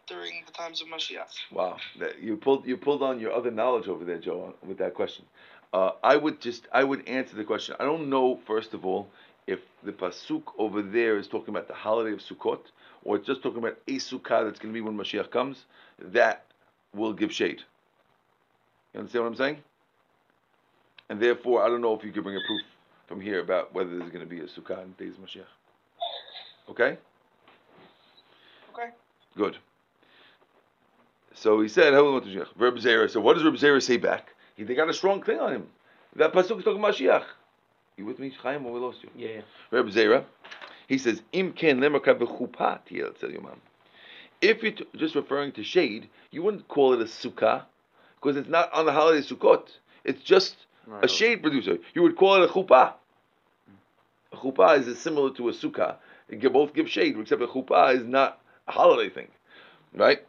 [0.06, 1.32] during the times of Mashiach?
[1.50, 1.78] Wow,
[2.20, 5.24] you pulled you pulled on your other knowledge over there, Joe, with that question.
[5.72, 7.76] Uh, I would just I would answer the question.
[7.78, 9.08] I don't know first of all
[9.46, 12.60] if the pasuk over there is talking about the holiday of Sukkot
[13.04, 15.64] or it's just talking about a sukkah that's going to be when Mashiach comes.
[15.98, 16.44] That
[16.94, 17.62] will give shade.
[18.92, 19.56] You understand what I'm saying?
[21.08, 22.62] And therefore, I don't know if you could bring a proof
[23.06, 25.44] from here about whether there's going to be a sukkah in days of Mashiach.
[26.68, 26.98] Okay?
[28.72, 28.90] Okay.
[29.36, 29.56] Good.
[31.34, 33.08] So he said, "Hello, Mashiach." Reb Zera.
[33.10, 34.34] So what does Reb Zera say back?
[34.56, 35.66] He they got a strong thing on him.
[36.16, 37.24] That pasuk is talking about Mashiach.
[37.96, 39.10] You with me, Chaim, or we lost you?
[39.16, 39.40] Yeah, yeah.
[39.70, 40.24] Reb Zera.
[40.88, 43.58] He says, "Im ken lemerka b'chupa tiyel tzel yomam."
[44.40, 47.64] If you're just referring to shade, you wouldn't call it a sukkah
[48.20, 49.68] because it's not on the holiday Sukkot.
[50.04, 50.56] It's just
[51.02, 51.78] a shade producer.
[51.94, 52.94] You would call it a chuppah.
[54.32, 55.96] A chuppah is similar to a sukkah.
[56.28, 59.28] They both give shade, except a chuppah is not a holiday thing,
[59.94, 60.20] right?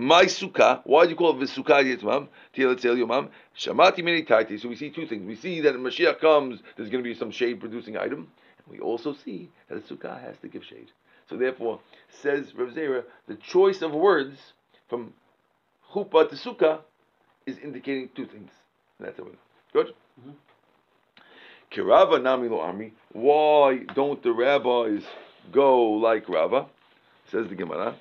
[0.00, 0.80] My sukkah.
[0.84, 2.28] Why do you call it v'sukkah yitzmam?
[2.56, 3.28] Tiyel yomam.
[3.54, 4.58] Shamati mini taiti.
[4.58, 5.26] So we see two things.
[5.26, 8.32] We see that when Mashiach comes, there's going to be some shade producing item.
[8.58, 10.90] And we also see that a sukkah has to give shade.
[11.28, 11.80] So therefore,
[12.22, 14.38] says Rav Zera, the choice of words
[14.88, 15.12] from
[15.92, 16.80] chuppah to sukkah
[17.44, 18.50] is indicating two things.
[18.98, 19.24] And that's it.
[19.74, 19.94] Good.
[20.18, 20.32] Mhm.
[21.70, 22.94] Kirava nami lo ami.
[23.12, 25.04] Why don't the rabbis
[25.52, 26.68] go like Rava?
[27.30, 27.96] Says the Gemara.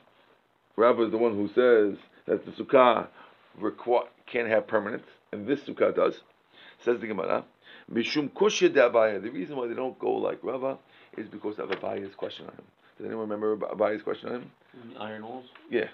[0.80, 3.08] Rava is the one who says that the sukkah
[3.62, 6.22] requ- can't have permanence, and this sukkah does.
[6.86, 7.44] Says the Gemara.
[7.94, 9.22] Mishum kushya de Abaya.
[9.22, 10.78] The reason why they don't go like Rava
[11.18, 12.64] is because of Abaya's question on him.
[12.98, 14.52] Does anyone remember Ab- Abaya's question on him?
[15.00, 15.46] Iron walls.
[15.70, 15.90] Yeah.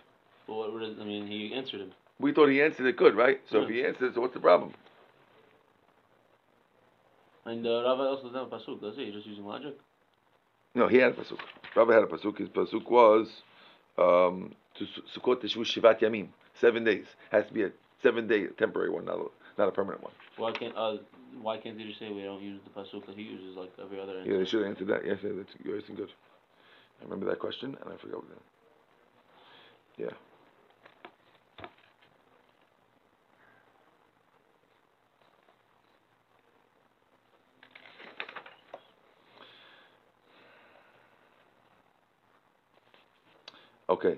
[0.48, 1.92] Well, what, what is, I mean, he answered him.
[2.20, 3.42] We thought he answered it good, right?
[3.50, 4.74] So if he answered, so what's the problem?
[7.46, 9.06] And uh, Rava also doesn't have a pasuk, does he?
[9.06, 9.76] He's just using logic.
[10.76, 11.40] No, he had a pasuk.
[11.76, 12.38] Rabbi had a pasuk.
[12.38, 13.28] His pasuk was
[13.98, 16.28] um, to Su- Sukkot Teshvu Shivat Yamim,
[16.60, 17.06] seven days.
[17.32, 17.72] Has to be a
[18.04, 19.26] seven day temporary one, not a,
[19.58, 20.14] not a permanent one.
[20.38, 20.98] Why can't uh,
[21.42, 24.00] why can't they just say we don't use the pasuk that he uses like every
[24.00, 24.24] other?
[24.26, 25.06] Yeah, they should have answered that.
[25.06, 26.12] Yes, yeah, that's you're asking good.
[27.02, 28.38] I remember that question, and I forgot what.
[29.98, 30.08] Yeah.
[43.88, 44.18] Okay,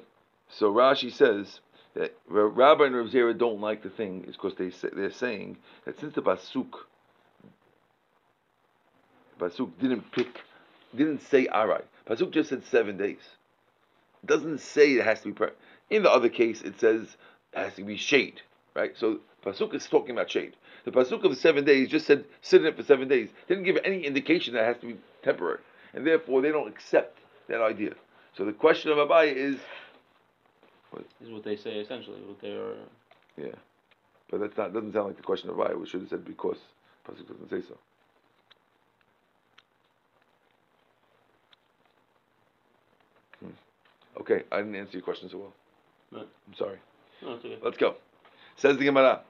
[0.58, 1.60] so Rashi says
[1.93, 5.12] that Ra- Rabbi and Rav Zera don't like the thing is because they say, they're
[5.12, 6.70] saying that since the pasuk
[9.39, 10.41] pasuk didn't pick,
[10.96, 11.84] didn't say arai.
[12.10, 13.20] Pasuk just said seven days.
[14.24, 15.46] It doesn't say it has to be.
[15.91, 17.04] In the other case, it says
[17.54, 18.41] it has to be shade,
[18.76, 18.98] right?
[18.98, 20.56] So pasuk is talking about shade.
[20.86, 23.30] The pasuk of the seven days just said sit in it for seven days.
[23.48, 25.60] Didn't give any indication that it has to be temporary,
[25.93, 27.93] and therefore they don't accept that idea.
[28.36, 29.58] So the question of Abai is,
[31.21, 32.21] Is what they say essentially.
[32.21, 32.76] What they are.
[33.38, 33.56] yeah,
[34.30, 35.80] but that's not doesn't sound like the question of Abai.
[35.80, 36.58] We should have said because
[37.08, 37.78] pasuk doesn't say so.
[43.39, 44.21] Hmm.
[44.21, 45.54] Okay, I didn't answer your question so well.
[46.12, 46.19] No.
[46.19, 46.78] I'm sorry.
[47.21, 47.58] No, it's okay.
[47.62, 47.95] Let's go.
[48.56, 49.21] Says the Gemara.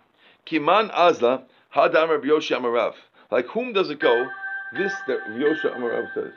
[0.46, 1.44] Kiman Azla
[1.74, 2.94] Hadam Rabbi Yoshi Amarav.
[3.32, 4.28] Like whom does it go?
[4.74, 6.34] This that Yoshi Amarav says.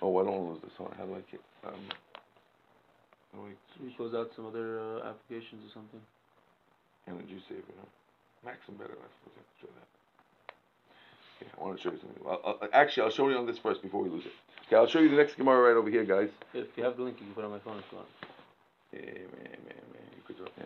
[0.00, 0.92] Oh, I don't want to lose this one.
[0.96, 1.40] How do I get?
[1.66, 1.74] Um,
[3.34, 6.00] I He close out some other uh, applications or something.
[7.06, 7.62] energy saver?
[7.76, 7.86] No?
[8.44, 8.92] Maxim better.
[8.92, 9.88] I suppose I have to show that.
[11.40, 12.22] Yeah, I want to show you something.
[12.26, 14.32] I'll, I'll, actually, I'll show you on this first before we lose it.
[14.66, 16.30] Okay, I'll show you the next Gemara right over here, guys.
[16.54, 18.08] If you have the link, you can put it on my phone if you want.
[18.92, 20.08] Yeah, man, man, man.
[20.16, 20.52] You could do it.
[20.58, 20.64] Yeah.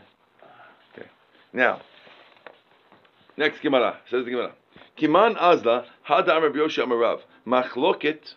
[0.96, 1.08] Okay.
[1.52, 1.80] Now,
[3.36, 4.52] next Gemara says the Gemara.
[4.98, 8.34] Kiman Azla Hadam Rabbi Yoshi Amarav Machloket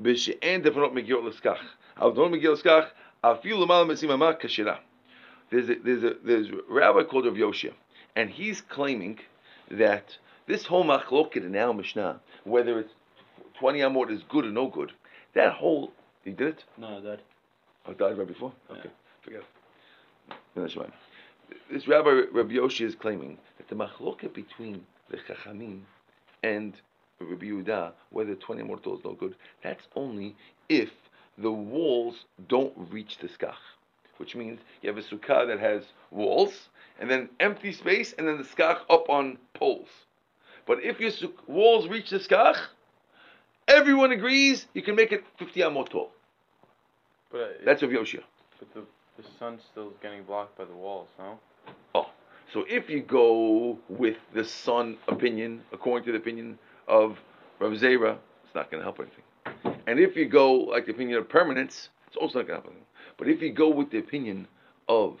[0.00, 1.58] b'she'en defanot megiot l'skach.
[1.98, 2.88] Al defanot megiot l'skach
[3.22, 4.78] afilu l'mal kashira.
[5.50, 7.72] There's a, there's a there's a rabbi called Rav Yoshia,
[8.14, 9.18] and he's claiming
[9.70, 12.92] that this whole machloket in our Mishnah, whether it's
[13.58, 14.92] 20 amot is good or no good,
[15.34, 15.92] that whole
[16.24, 16.64] he did it.
[16.78, 17.20] No, that.
[17.86, 18.52] Oh, died right before?
[18.68, 18.76] Yeah.
[18.76, 18.90] Okay,
[19.22, 20.36] forget it.
[20.54, 20.92] No, that's fine.
[21.70, 25.80] This Rabbi Rabbi Yoshi is claiming that the machloket between the Chachamim
[26.42, 26.74] and
[27.20, 30.36] Rabbi Yehuda, whether 20 mortal is no good, that's only
[30.68, 30.90] if
[31.40, 33.54] the walls don't reach the skach.
[34.18, 38.36] Which means you have a sukkah that has walls, and then empty space, and then
[38.38, 39.88] the skach up on poles.
[40.66, 42.58] But if your suk- walls reach the skach,
[43.66, 46.12] everyone agrees you can make it 50 amot tall.
[47.32, 48.22] But uh, That's Rabbi Yoshia.
[48.58, 48.82] but the
[49.16, 51.38] the sun's still getting blocked by the walls, no?
[52.52, 57.16] So if you go with the sun opinion, according to the opinion of
[57.60, 59.22] Rav Zera, it's not going to help anything.
[59.90, 62.82] And if you go like the opinion of permanence, it's also not going to happen.
[63.18, 64.46] But if you go with the opinion
[64.88, 65.18] of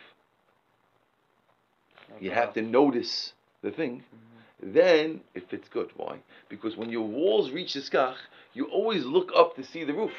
[2.20, 4.72] you have to notice the thing, mm-hmm.
[4.72, 5.90] then it fits good.
[5.96, 6.18] Why?
[6.48, 8.14] Because when your walls reach the skach,
[8.54, 10.12] you always look up to see the roof.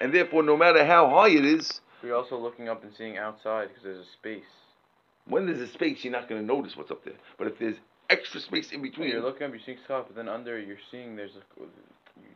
[0.00, 3.70] And therefore, no matter how high it is, You're also looking up and seeing outside
[3.70, 4.52] because there's a space.
[5.26, 7.18] when there's a space, you're not going to notice what's up there.
[7.38, 10.28] But if there's extra space in between, You're looking up, you're seeing stuff, but then
[10.28, 11.42] under you're seeing there's a.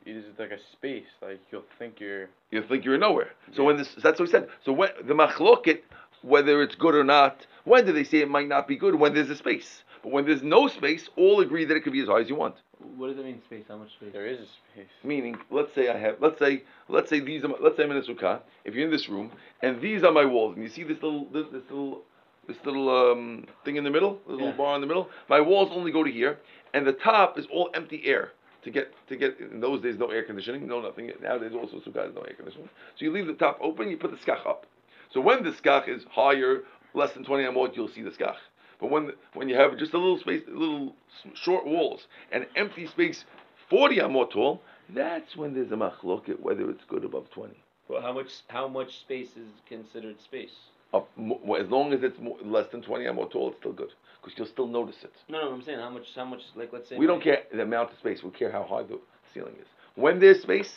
[0.07, 1.05] is like a space.
[1.23, 2.29] Like you'll think you're.
[2.51, 3.31] you'll think you're in nowhere.
[3.55, 3.67] So Yeah.
[3.69, 4.49] when this, that's what we said.
[4.65, 5.81] So when the machloket,
[6.23, 8.95] whether it's good or not, when do they say it might not be good?
[8.95, 9.83] When there's a space.
[10.03, 12.37] But when there's no space, all agree that it could be as high as you
[12.37, 12.55] want.
[12.97, 13.65] What does it mean space?
[13.69, 14.11] How much space?
[14.13, 14.87] There is a space.
[15.03, 17.91] Meaning, let's say I have, let's say, let's say these are, my, let's say I'm
[17.91, 18.41] in a sukkah.
[18.65, 21.25] If you're in this room and these are my walls, and you see this little,
[21.33, 22.03] this, this little,
[22.47, 24.57] this little um, thing in the middle, this little Yeah.
[24.57, 25.11] bar in the middle.
[25.29, 26.39] My walls only go to here,
[26.73, 28.33] and the top is all empty air.
[28.65, 31.11] To get, to get, in those days, no air conditioning, no nothing.
[31.23, 32.69] Nowadays, also sukkah has no air conditioning.
[32.97, 34.67] So you leave the top open, you put the skach up.
[35.13, 38.37] So when the skach is higher, less than 20 amot, you'll see the skach.
[38.81, 40.95] But when when you have just a little space, little
[41.35, 43.25] short walls, and empty space,
[43.71, 47.55] 40 amot tall, that's when there's a machloket whether it's good above 20.
[47.89, 50.55] Well, how much how much space is considered space?
[50.95, 53.91] Up, mo- as long as it's more, less than 20 amot tall, it's still good
[54.23, 55.13] because you'll still notice it.
[55.29, 57.63] No, no, I'm saying how much how much like let's say We don't care the
[57.63, 58.23] amount of space.
[58.23, 58.99] We care how high the
[59.35, 59.67] ceiling is.
[59.97, 60.73] When there's space,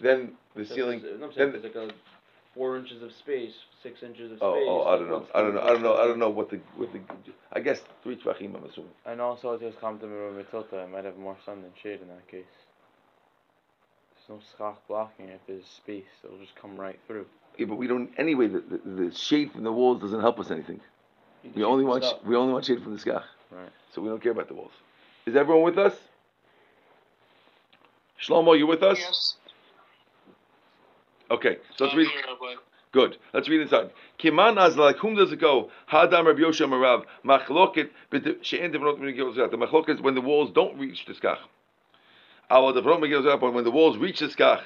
[0.00, 1.02] then the so ceiling.
[1.02, 1.90] No, I'm saying then- there's like a
[2.54, 4.42] four inches of space, six inches of space.
[4.42, 5.26] Oh, oh, I don't know.
[5.34, 5.60] I don't know.
[5.60, 5.94] I don't know.
[5.94, 7.00] I don't know what the what the.
[7.52, 8.56] I guess three tvachim.
[8.56, 8.90] I'm assuming.
[9.06, 10.84] And also, it just comes to Mitzilta.
[10.84, 12.44] It might have more sun than shade in that case.
[14.28, 15.34] There's no schach blocking it.
[15.34, 17.26] If there's space, it'll just come right through.
[17.56, 18.10] Yeah, but we don't.
[18.18, 20.80] Anyway, the, the, the shade from the walls doesn't help us anything.
[21.54, 23.22] We only want sh- we only want shade from the skach.
[23.50, 23.68] Right.
[23.94, 24.72] So we don't care about the walls.
[25.26, 25.94] Is everyone with us?
[28.20, 28.98] Shlomo, you with us?
[28.98, 29.34] Yes.
[31.30, 32.08] Okay, so let's read.
[32.92, 33.16] Good.
[33.32, 33.90] Let's read inside.
[34.18, 35.70] Kiman az like whom does it go?
[35.90, 39.50] Hadam Rabbi Yosha Marav machloket b'd- she'en devrot megillah zayat.
[39.50, 41.38] The machloket is when the walls don't reach the skach.
[42.50, 44.62] Our devrot megillah zayat, but when the walls reach the skach.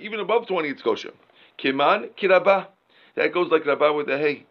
[0.00, 1.12] Even above twenty, it's kosher.
[1.58, 2.66] Kiman kirabah.
[3.14, 4.44] That goes like rabah with the hay.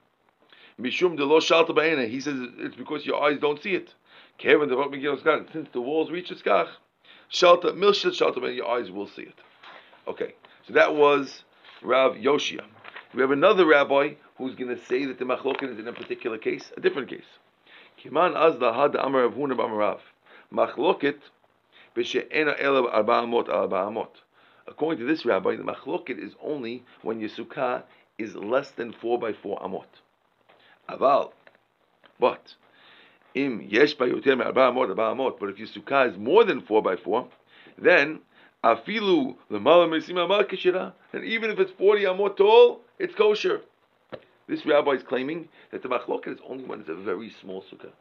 [0.80, 2.08] Mishum de lo shalta ba'ena.
[2.10, 3.94] He says it's because your eyes don't see it.
[4.38, 5.52] Kevin megillah zayat.
[5.52, 6.70] Since the walls reach the skach,
[7.32, 8.56] shalta milshit shalta ba'ena.
[8.56, 9.40] Your eyes will see it.
[10.08, 10.34] Okay,
[10.68, 11.44] so that was.
[11.86, 12.64] Rav Yoshia.
[13.14, 16.38] We have another rabbi who's going to say that the machloket is in a particular
[16.38, 17.26] case, a different case.
[18.02, 20.00] Kiman azla had amar Rav Huna b'amarav.
[20.50, 21.20] Machloket
[24.66, 27.84] According to this rabbi, the machloket is only when your sukkah
[28.18, 29.86] is less than four by four amot.
[30.90, 31.34] Aval,
[32.20, 32.56] but
[33.36, 35.40] im yesh me'arba amot.
[35.40, 37.28] But if your sukkah is more than four by four,
[37.78, 38.22] then
[38.64, 43.62] afilu lemala mesima makishira, and even if it's forty amot tall, it's kosher.
[44.48, 47.92] This rabbi is claiming that the machloket is only when it's a very small sukkah,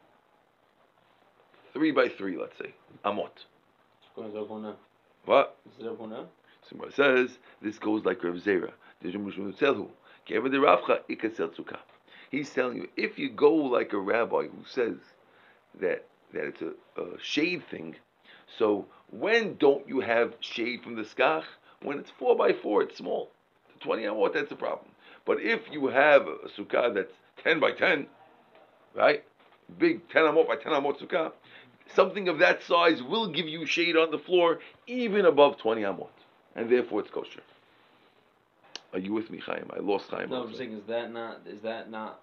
[1.73, 2.73] three by three, let's say
[3.05, 3.29] amot.
[3.31, 4.02] Going to Rav Huna.
[5.25, 5.57] What?
[5.79, 8.71] It Rav says this goes like Rav Zera.
[12.31, 14.97] He's telling you if you go like a rabbi who says
[15.79, 17.95] that that it's a, a shade thing.
[18.57, 21.43] So when don't you have shade from the skach?
[21.81, 23.29] When it's four by four, it's small.
[23.73, 24.89] To Twenty amot, that's a problem.
[25.25, 28.07] But if you have a sukkah that's ten by ten,
[28.95, 29.23] right?
[29.77, 31.31] Big ten amot by ten amot sukkah,
[31.95, 36.09] something of that size will give you shade on the floor even above twenty amot,
[36.55, 37.41] and therefore it's kosher.
[38.93, 39.69] Are you with me, Chaim?
[39.75, 40.29] I lost Chaim.
[40.29, 42.19] No, I'm saying, is that not is that not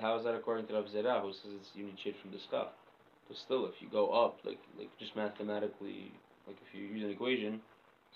[0.00, 2.38] how is that according to Rav Zera who says it's, you need shade from the
[2.38, 2.66] sky?
[3.26, 6.12] But still, if you go up, like like just mathematically,
[6.46, 7.60] like if you use an equation,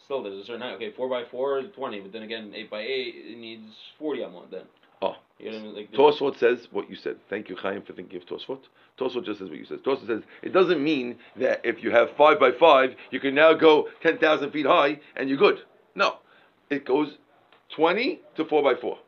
[0.05, 0.75] still there's a certain height.
[0.75, 4.23] Okay, four by four is twenty, but then again, eight by eight it needs forty
[4.23, 4.65] amount then.
[5.43, 5.75] You know what I mean?
[5.77, 7.17] Like Tosfot says what you said.
[7.29, 8.61] Thank you, Chaim, for thinking of Tosfot.
[8.99, 9.83] Tosfot just says what you said.
[9.83, 13.53] Tosfot says it doesn't mean that if you have five by five, you can now
[13.53, 15.59] go ten thousand feet high and you're good.
[15.97, 16.19] No,
[16.71, 17.19] it goes
[17.75, 18.99] twenty to four by four,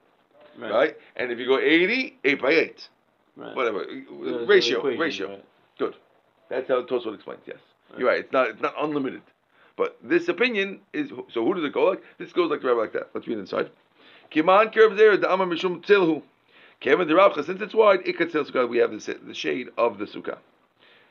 [0.59, 0.97] right?
[1.17, 2.89] And if you go 80, eight by eight,
[3.37, 3.55] right.
[3.55, 5.29] whatever There's uh, ratio, equation, ratio.
[5.81, 5.95] right.
[6.51, 7.41] That's how Tosfot explains.
[7.47, 7.59] Yes,
[7.91, 7.99] Right.
[8.01, 8.19] you're right.
[8.21, 9.23] It's not it's not unlimited,
[9.77, 11.45] but this opinion is so.
[11.45, 12.03] Who does it go like?
[12.19, 13.11] This goes like the rabbi like that.
[13.15, 13.71] Let's read inside.
[14.35, 16.23] Kiman kerb there the amar mishum tzilhu.
[16.81, 18.69] Kevin the Rabcha, since it's wide, ikat tzil sukkah.
[18.69, 20.39] We have the, the shade of the sukkah.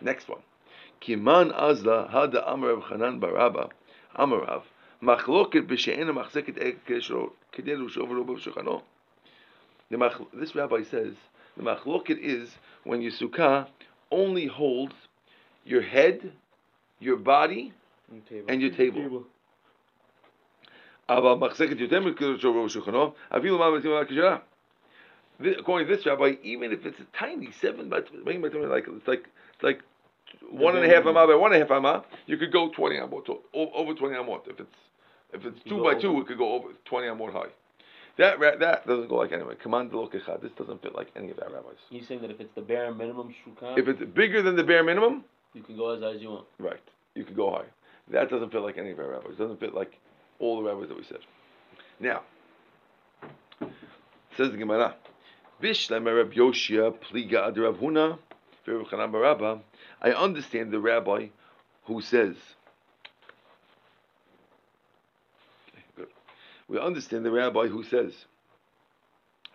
[0.01, 0.41] Next one.
[1.01, 3.69] Kiman azla hada amar of Chanan baraba
[4.17, 4.63] amarav
[5.01, 8.81] machloket b'she'ena machzeket ek kederu shover ubav shulchano.
[9.89, 11.13] The mach- This rabbi says
[11.57, 12.49] the machloket is
[12.83, 13.67] when your sukkah
[14.11, 14.95] only holds
[15.65, 16.33] your head,
[16.99, 17.73] your body,
[18.11, 18.45] And table.
[18.49, 19.25] and your table.
[21.08, 24.38] אבל מחזקת יותר מכדור שוברו בשולחנו, אפילו מה מתאים להקשרה.
[25.40, 28.66] Thi- According to this rabbi, even if it's a tiny seven by twenty by twenty,
[28.66, 29.80] like it's like it's like
[30.50, 32.96] one and a half amah by one and a half amah, you could go twenty
[32.96, 34.42] amot o- over twenty amot.
[34.52, 34.78] If it's
[35.36, 36.00] if it's You two go by over.
[36.02, 37.52] two, it could go over twenty amot high.
[38.16, 39.54] That ra- that doesn't go like anyway.
[39.62, 40.40] Command the lokechad.
[40.42, 41.78] This doesn't fit like any of that rabbis.
[41.88, 44.82] He's saying that if it's the bare minimum shukah, If it's bigger than the bare
[44.82, 45.14] minimum,
[45.54, 46.46] you can go as high as you want.
[46.58, 46.82] right,
[47.14, 47.68] you could go high.
[48.14, 49.34] That doesn't fit like any of our rabbis.
[49.34, 49.92] It doesn't fit like
[50.39, 51.19] all the rabbis that we said.
[51.99, 52.23] Now,
[54.35, 54.95] says the Gemara,
[55.61, 58.17] Bishlam Reb Yoshia Pliga Ad Huna
[58.67, 59.61] Chanan
[60.01, 61.27] I understand the rabbi
[61.85, 62.35] who says.
[66.67, 68.25] We understand the rabbi who says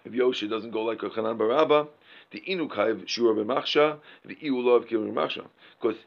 [0.08, 1.88] if Yoshia doesn't go like Rav Chanan Barabba,
[2.30, 5.44] the Inukayv Shura B'Machsha, the Iulov Kivur B'Machsha,
[5.80, 5.98] because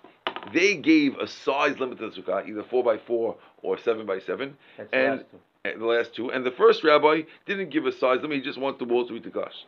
[0.54, 4.20] they gave a size limit to the sukkah, either four by four or seven by
[4.20, 5.26] seven, That's and last
[5.66, 6.32] eh, the last two.
[6.32, 9.20] And the first rabbi didn't give a size limit; he just wants the walls to
[9.20, 9.66] be tekash.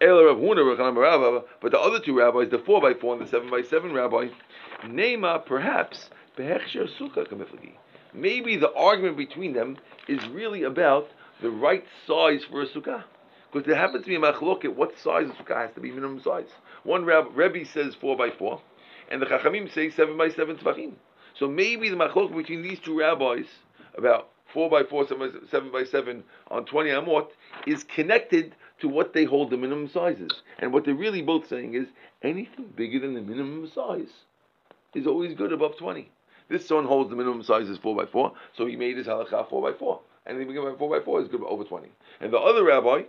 [0.00, 3.24] Ela Rav Huna, Rav Chanan but the other two rabbis, the four by four and
[3.24, 4.28] the seven by seven rabbi,
[4.84, 7.72] Nema perhaps behechsher sukkah kamiflagi.
[8.12, 11.08] Maybe the argument between them is really about
[11.40, 13.04] the right size for a sukkah.
[13.50, 16.20] Because there happens to be a machloket, what size of sukkah has to be minimum
[16.20, 16.48] size.
[16.82, 18.60] One Rab, Rebbe says four by four,
[19.10, 20.92] and the Chachamim say seven by seven tefachim.
[21.38, 23.46] So maybe the machloket between these two rabbis
[23.96, 27.28] about four by four, seven by seven, by seven on twenty amot
[27.66, 30.42] is connected to what they hold the minimum sizes.
[30.58, 31.88] And what they're really both saying is
[32.22, 34.12] anything bigger than the minimum size
[34.94, 36.10] is always good above twenty.
[36.48, 39.48] This son holds the minimum size is four by four, so he made his halakha
[39.48, 40.00] four by four.
[40.26, 41.88] Anything bigger than four by four is good over twenty.
[42.20, 43.02] And the other rabbi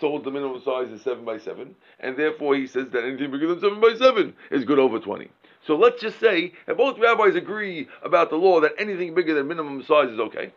[0.00, 3.48] sold the minimum size is seven by seven, and therefore he says that anything bigger
[3.48, 5.28] than seven by seven is good over twenty.
[5.66, 9.46] So let's just say that both rabbis agree about the law that anything bigger than
[9.48, 10.52] minimum size is okay.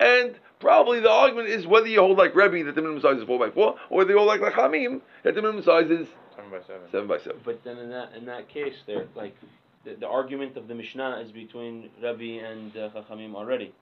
[0.00, 3.24] And probably the argument is whether you hold like Rebbe that the minimum size is
[3.24, 6.50] four by four, or whether you hold like Chachamim that the minimum size is Seven
[6.50, 6.90] by seven.
[6.90, 7.40] seven by seven.
[7.44, 9.36] But then in that in that case, there like
[9.84, 13.72] the, the argument of the Mishnah is between Rabbi and uh, Chachamim already.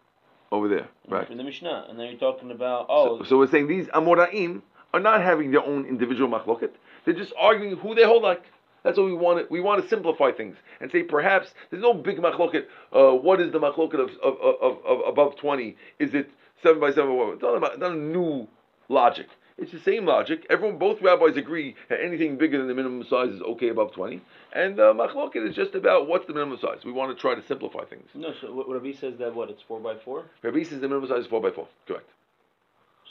[0.52, 1.30] Over there, right.
[1.30, 4.60] In the Mishnah, and then you're talking about oh, So, so we're saying these Amoraim
[4.92, 6.70] are not having their own individual machloket.
[7.04, 8.44] They're just arguing who they hold like.
[8.84, 9.38] That's what we want.
[9.38, 12.64] To, we want to simplify things and say perhaps there's no big machloket.
[12.92, 15.76] Uh, what is the machloket of, of, of, of above twenty?
[15.98, 16.30] Is it
[16.62, 17.12] seven by seven?
[17.32, 18.48] It's not, about, not a new
[18.88, 19.28] logic.
[19.58, 20.46] It's the same logic.
[20.50, 24.20] Everyone, both rabbis agree that anything bigger than the minimum size is okay above twenty.
[24.52, 26.84] And uh, machloket is just about what's the minimum size.
[26.84, 28.08] We want to try to simplify things.
[28.14, 28.32] no.
[28.40, 30.24] So what Rabbi says that what it's four by four.
[30.42, 31.68] Rabbi says the minimum size is four by four.
[31.86, 32.08] Correct.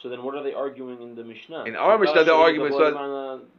[0.01, 1.65] So then what are they arguing in the Mishnah?
[1.65, 2.95] In our Mishnah, the argument is is-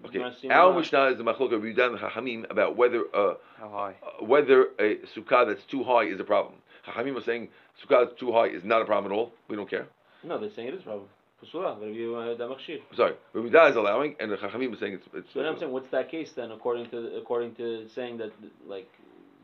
[0.07, 3.95] Okay, our Mishnah is the machlok of Yudan and Chachamim about whether uh, How high?
[4.03, 6.55] uh, whether a sukkah that's too high is a problem.
[6.87, 7.49] Chachamim are saying
[7.81, 9.33] sukkah that's too high is not a problem at all.
[9.49, 9.87] We don't care.
[10.25, 11.09] No, they're saying it is a problem.
[11.43, 12.81] Pasura, Rabbi uh, da machshir.
[12.97, 15.07] Sorry, Rabbi Yudan is allowing, and the Chachamim are saying it's.
[15.15, 16.51] it's So then I'm saying, what's that case then?
[16.51, 18.33] According to according to saying that
[18.67, 18.89] like,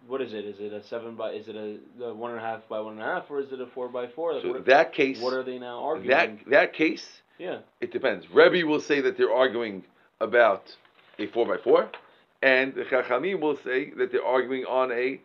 [0.08, 0.44] what is it?
[0.44, 1.32] Is it a seven by?
[1.32, 3.52] Is it a, a one and a half by one and a half, or is
[3.52, 4.34] it a four by four?
[4.34, 6.08] Like, so what, that case, what are they now arguing?
[6.08, 7.06] that that case,
[7.38, 7.58] yeah.
[7.80, 8.26] it depends.
[8.32, 9.84] Rebbe will say that they're arguing
[10.20, 10.74] about
[11.18, 11.90] a four by four,
[12.42, 15.20] and the Chachamim will say that they're arguing on a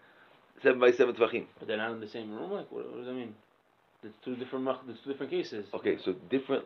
[0.62, 1.46] seven by seven tefachim.
[1.60, 2.52] But they're not in the same room.
[2.52, 3.34] Like, what, what does that mean?
[4.04, 4.66] There's two different.
[4.66, 5.66] mach- There's two different cases.
[5.74, 6.66] Okay, so different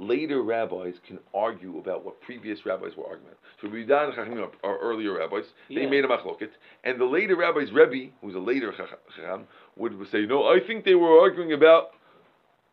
[0.00, 3.34] later rabbis can argue about what previous rabbis were arguing.
[3.60, 5.44] So Rabbi Yudan and Chachamim are, are earlier rabbis.
[5.68, 5.90] They Yeah.
[5.90, 6.48] made a machloket,
[6.84, 9.46] and the later rabbis, Rebbe, who's a later Chach- Chacham,
[9.76, 11.90] would say, "No, I think they were arguing about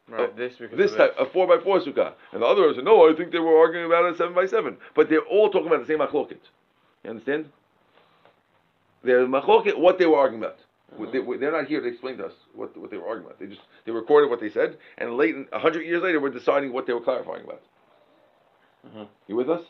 [0.08, 2.76] Right, Uh, this because this of type, a four by four sukkah." And the others
[2.78, 4.78] said, "No, I think they were arguing about a seven by seven.
[4.94, 6.40] But they're all talking about the same machloket.
[7.04, 7.52] You understand?
[9.04, 10.58] They're machloket what they were arguing about.
[11.12, 13.40] They, they're not here to explain to us what, what they were arguing about.
[13.40, 16.72] They just they recorded what they said, and late a hundred years later, we're deciding
[16.72, 17.62] what they were clarifying about.
[18.86, 19.06] Uh-huh.
[19.28, 19.64] You with us?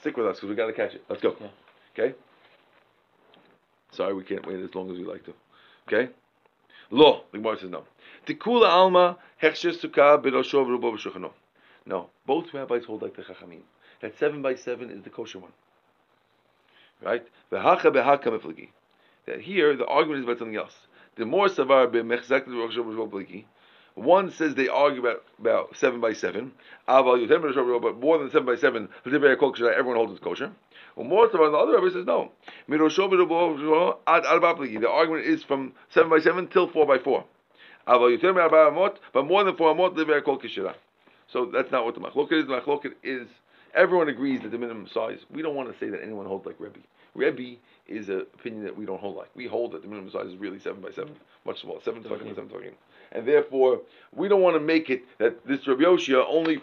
[0.00, 1.04] Stick with us because we got to catch it.
[1.08, 1.36] Let's go.
[1.40, 1.46] Yeah.
[1.98, 2.14] Okay.
[3.92, 5.34] Sorry, we can't wait as long as we like to.
[5.88, 6.12] Okay.
[6.90, 7.84] Lo, the Gemara says no.
[8.26, 11.30] Tikula alma hechsher sukkah b'roshov rubo b'shuchano.
[11.86, 13.62] No, both rabbis hold like the chachamim.
[14.02, 15.52] That seven by seven is the kosher one.
[17.02, 17.26] Right?
[17.52, 18.68] V'hacha b'haka.
[19.26, 20.74] That here the argument is about something else.
[21.16, 23.44] The more savar b'mechzak.
[23.96, 26.52] One says they argue about, about seven by seven,
[26.86, 30.52] but more than seven by seven, everyone holds it's kosher.
[30.94, 32.30] Well, more so, the other rabbi says no.
[32.68, 32.84] The
[34.90, 37.24] argument is from seven by seven till four by four.
[37.86, 40.74] But more than four amot.
[41.28, 42.46] So that's not what the machloket is.
[42.46, 43.26] The machloket is
[43.76, 45.20] everyone agrees that the minimum size.
[45.30, 46.80] We don't want to say that anyone holds like Rebbe.
[47.14, 49.30] Rebbe is an opinion that we don't hold like.
[49.34, 51.14] We hold that the minimum size is really seven by seven,
[51.44, 52.72] much smaller, seven to seven tefachim.
[53.12, 53.82] And therefore,
[54.14, 56.60] we don't want to make it that this Rabbi Yoshia only,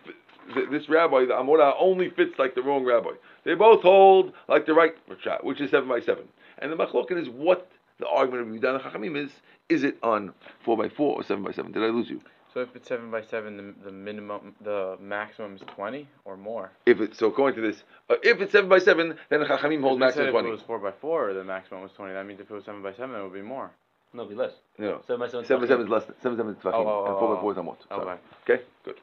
[0.70, 3.11] this rabbi, the Amorah, only fits like the wrong rabbi.
[3.45, 6.26] They both hold like the right shot, which is seven by seven.
[6.59, 9.32] And the machloket is what the argument of Yudan Chachamim is.
[9.70, 10.34] Is it on
[10.64, 11.72] four by four or seven by seven?
[11.72, 12.22] Did I lose you?
[12.54, 16.72] So if it's seven by seven, the, the minimum, the maximum is twenty or more.
[16.86, 19.82] If it's so, according to this, uh, if it's seven by seven, then the Chachamim
[19.82, 20.47] hold If we said maximum if twenty.
[20.49, 22.14] it was four by four, the maximum was twenty.
[22.14, 23.72] That means if it was seven by seven, it would be more.
[24.14, 24.51] No, be less.
[24.78, 25.45] No, Seven by seven.
[25.47, 26.06] seven by seven is less.
[26.06, 27.41] Than, seven by seven is tefachim, Oh, oh, and oh, four by oh.
[27.41, 27.78] four is amot.
[27.89, 28.22] So, Okay.
[28.54, 28.95] Okay, good.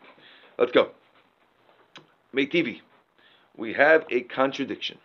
[0.56, 0.90] Let's go.
[2.32, 2.80] Metivi.
[3.56, 4.98] We have a contradiction,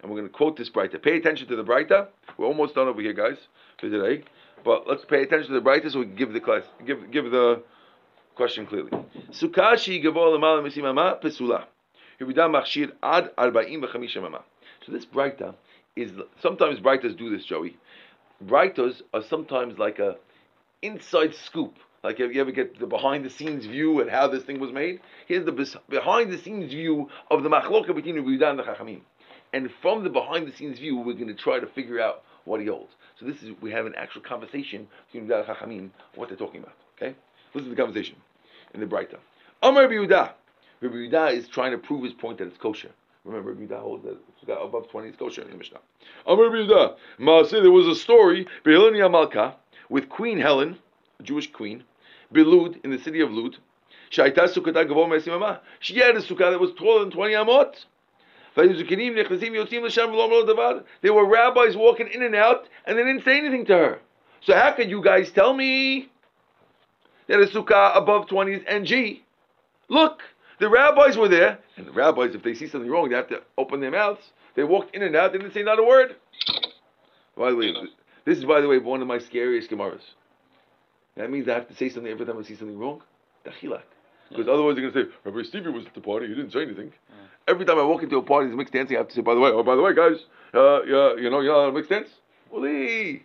[0.00, 1.02] and we're going to quote this Breita.
[1.02, 2.06] Pay attention to the Breita.
[2.36, 3.38] We're almost done over here, guys,
[3.80, 4.22] for today.
[4.64, 7.32] But let's pay attention to the Breita so we can give the class, give give
[7.32, 7.64] the
[8.38, 8.90] question clearly.
[14.86, 15.54] So this Breita
[15.96, 17.76] is sometimes Breitas do this, Joey.
[18.44, 20.16] Breitas are sometimes like a
[20.82, 21.74] inside scoop.
[22.04, 24.72] Like if you ever get the behind the scenes view and how this thing was
[24.72, 29.00] made, here's the behind the scenes view of the machloka between Yehuda and the Chachamim.
[29.52, 32.60] And from the behind the scenes view, we're going to try to figure out what
[32.60, 32.92] he holds.
[33.18, 36.62] So this is we have an actual conversation between Yehuda and Chachamim, what they're talking
[36.62, 36.76] about.
[36.96, 37.16] Okay,
[37.52, 38.16] listen to the conversation
[38.74, 39.18] in the Breita.
[39.62, 40.32] Amar Rabbi Yehuda.
[40.80, 42.90] Rabbi Yehuda is trying to prove his point that it's kosher.
[43.24, 45.80] Remember, Rabbi Yehuda holds that got above twenty, it's kosher in the Mishnah.
[46.26, 46.96] Amar Yehuda.
[47.18, 48.46] Maaseh, there was a story.
[48.64, 49.54] Behilani Amalka
[49.88, 50.78] with Queen Helen,
[51.18, 51.84] a Jewish queen,
[52.32, 53.56] Belud in the city of Lud.
[54.10, 54.88] She had a sukkah that
[56.60, 57.84] was taller than twenty amot.
[61.02, 64.00] There were rabbis walking in and out, and they didn't say anything to her.
[64.40, 66.08] So how could you guys tell me
[67.28, 69.20] that a sukkah above twenty is NG?
[69.88, 70.20] Look,
[70.58, 73.42] the rabbis were there, and the rabbis, if they see something wrong, they have to
[73.56, 74.22] open their mouths.
[74.54, 76.16] They walked in and out, they didn't say not a word.
[77.36, 77.72] By the way,
[78.24, 80.00] this is, by the way, one of my scariest Gemaras.
[81.16, 83.02] That means I have to say something every time I see something wrong.
[83.44, 83.82] Dachilak.
[84.30, 86.62] Because otherwise they're going to say, Rabbi Stevie was at the party, he didn't say
[86.62, 86.92] anything.
[87.46, 89.34] Every time I walk into a party, there's mixed dancing, I have to say, by
[89.34, 90.18] the way, oh, by the way, guys,
[90.52, 92.08] uh, yeah, you know, you're not on mixed dance?
[92.52, 93.24] Uli.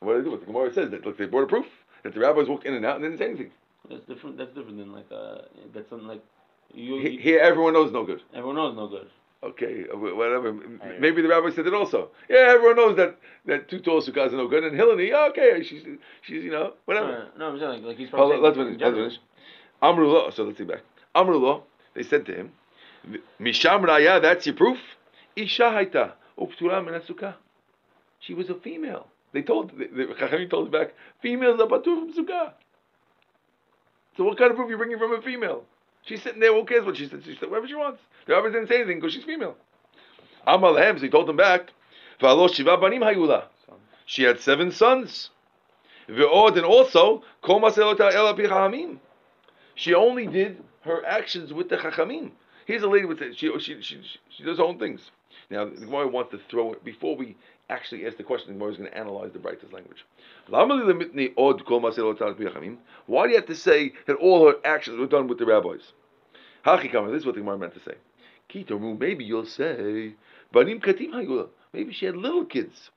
[0.00, 0.30] What do they do?
[0.30, 1.66] What the Gemara says, that look, they brought a proof
[2.04, 3.50] that the rabbis walked in and out and they didn't say anything.
[3.90, 4.38] That's different.
[4.38, 5.38] That's different than like uh.
[5.74, 6.22] That's something like
[6.72, 6.98] you.
[7.00, 8.22] He- you Here, everyone knows no good.
[8.32, 9.08] everyone knows no good.
[9.42, 10.48] Okay, uh, whatever.
[10.48, 12.08] M- I- Maybe the rabbi said it also.
[12.30, 15.82] Yeah, everyone knows that that two tall sukkahs are no good, and Hillary, okay, she's
[16.22, 17.28] she's you know whatever.
[17.36, 18.38] No, no, I'm saying like, like he's Oh, probably.
[18.38, 18.82] let's saying finish.
[18.88, 19.20] in Let's finish.
[19.82, 20.32] Amrullah.
[20.34, 20.80] So let's see back.
[21.14, 21.60] Amrullah.
[21.94, 22.52] They said to him,
[23.38, 24.78] "Misham raya, that's your proof.
[25.36, 27.34] Isha haita uptura min.
[28.20, 29.08] She was a female.
[29.34, 29.84] They told the,
[30.18, 32.52] Chachamim told back, females are patur from sukkah.
[34.16, 35.64] So what kind of proof are you bringing from a female?
[36.02, 36.54] She's sitting there.
[36.54, 37.22] Who cares what she said?
[37.24, 38.00] She said whatever she wants.
[38.26, 39.56] The rabbi didn't say anything because she's female.
[40.46, 40.98] Amar lehem.
[40.98, 41.72] So he told them back.
[42.20, 43.46] Shiva banim hayula.
[44.06, 45.30] She had seven sons.
[46.08, 47.24] Ve'od and also.
[49.74, 52.30] She only did her actions with the chachamim.
[52.66, 55.10] Here's a lady with she, she she she does her own things.
[55.50, 57.36] Now the Gemara wants to throw it before we
[57.70, 58.48] actually asked the question.
[58.48, 60.04] The Gemara is going to analyze the Breita's language.
[60.48, 62.76] Lama li lemitni od kol maselota ela pi chachamim.
[63.06, 65.92] Why do you have to say that all her actions were done with the rabbis?
[66.64, 66.84] This
[67.20, 67.94] is what the Gemara meant to say.
[68.98, 70.14] Maybe you'll say
[70.52, 71.48] banim katim hayula.
[71.72, 72.90] Maybe she had little kids.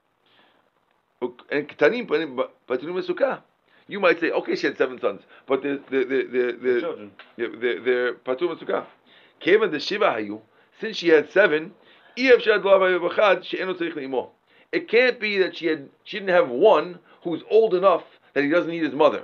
[1.21, 2.37] And ketanim banim
[3.01, 3.41] sukkah.
[3.89, 6.81] You might say, okay, she had seven sons, but the the the the, The the
[6.81, 7.11] children.
[7.37, 8.85] yeah, they're, they're patur sukkah.
[9.39, 10.41] Kevan the shiva hayu,
[10.81, 11.73] since she had seven,
[12.17, 14.29] she had b'chad, she'eno tzarich le'imo.
[14.71, 18.03] It can't be that she had she didn't have one who's old enough
[18.33, 19.23] that he doesn't need his mother,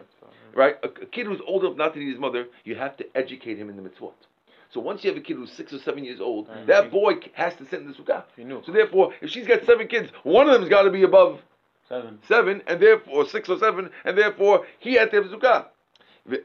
[0.54, 0.78] right?
[0.84, 3.58] A, a kid who's old enough not to need his mother, you have to educate
[3.58, 4.14] him in the mitzvot.
[4.72, 6.66] So once you have a kid who's six or seven years old, Mhm.
[6.68, 8.24] that boy has to sit in the sukkah.
[8.66, 11.42] So therefore, if she's got seven kids, one of them's got to be above
[11.90, 12.20] Seven.
[12.28, 15.66] seven, and therefore six or seven, and therefore he had to have sukkah.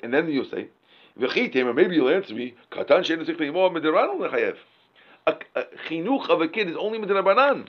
[0.03, 0.69] And then you'll say,
[1.19, 4.57] "V'chitem," or maybe you'll answer me, "Katan she'enu tzich le'imo midrabanan lechayev."
[5.27, 7.69] A a chinuch of a kid is only midrabanan.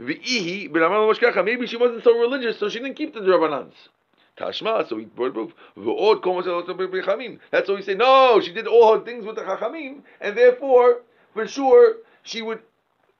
[0.00, 1.44] V'ihi b'raman.
[1.44, 3.74] Maybe she wasn't so religious, so she didn't keep the drabanans.
[4.38, 5.52] Tashma, so we brought proof.
[5.76, 7.38] V'od kol b'chamim.
[7.50, 8.40] That's why we say no.
[8.40, 11.02] She did all her things with the chachamim, and therefore,
[11.34, 12.60] for sure, she would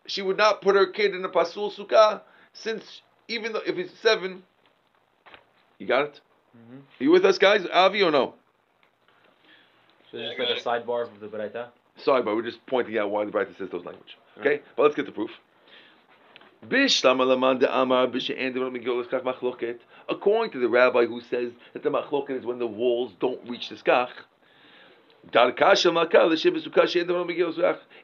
[0.06, 3.92] she would not put her kid in a pasul sukkah, since even though if it's
[4.00, 4.42] seven,
[5.78, 6.20] you got it.
[6.56, 6.78] Mhm.
[7.00, 7.66] Are you with us, guys?
[7.66, 8.34] Avi or no?
[10.10, 11.68] So it's just like a sidebar of the Baraita.
[11.96, 14.16] Sorry, but we're just pointing out why the Brightest says those language.
[14.38, 15.30] Okay, but let's get the proof.
[16.62, 16.90] According
[20.52, 23.76] to the rabbi who says that the machloket is when the walls don't reach the
[23.76, 24.10] skach,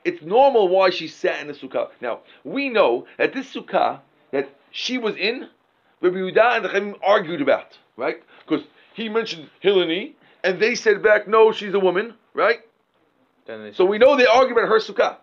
[0.04, 1.88] it's normal why she sat in the sukkah.
[2.00, 4.00] Now we know that this sukkah
[4.32, 5.48] that she was in,
[6.00, 8.22] Rabbi Yehuda and the Chaim argued about, right?
[8.46, 12.60] Because he mentioned Hilani, and they said back, no, she's a woman, right?
[13.74, 15.16] So we know they argue about her sukkah.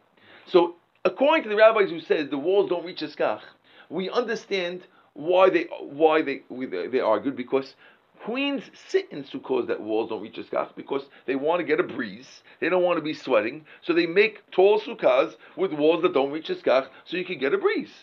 [0.47, 0.75] So
[1.05, 3.41] according to the rabbis who said the walls don't reach the skach,
[3.89, 4.81] we understand
[5.13, 7.75] why they why they they, they argued because
[8.23, 11.79] Queens sit in sukkahs that walls don't reach a skach because they want to get
[11.79, 12.41] a breeze.
[12.59, 16.31] They don't want to be sweating, so they make tall sukkahs with walls that don't
[16.31, 17.93] reach a skach, so you can get a breeze.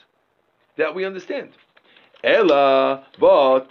[0.76, 1.50] That we understand.
[2.22, 3.68] Ella, but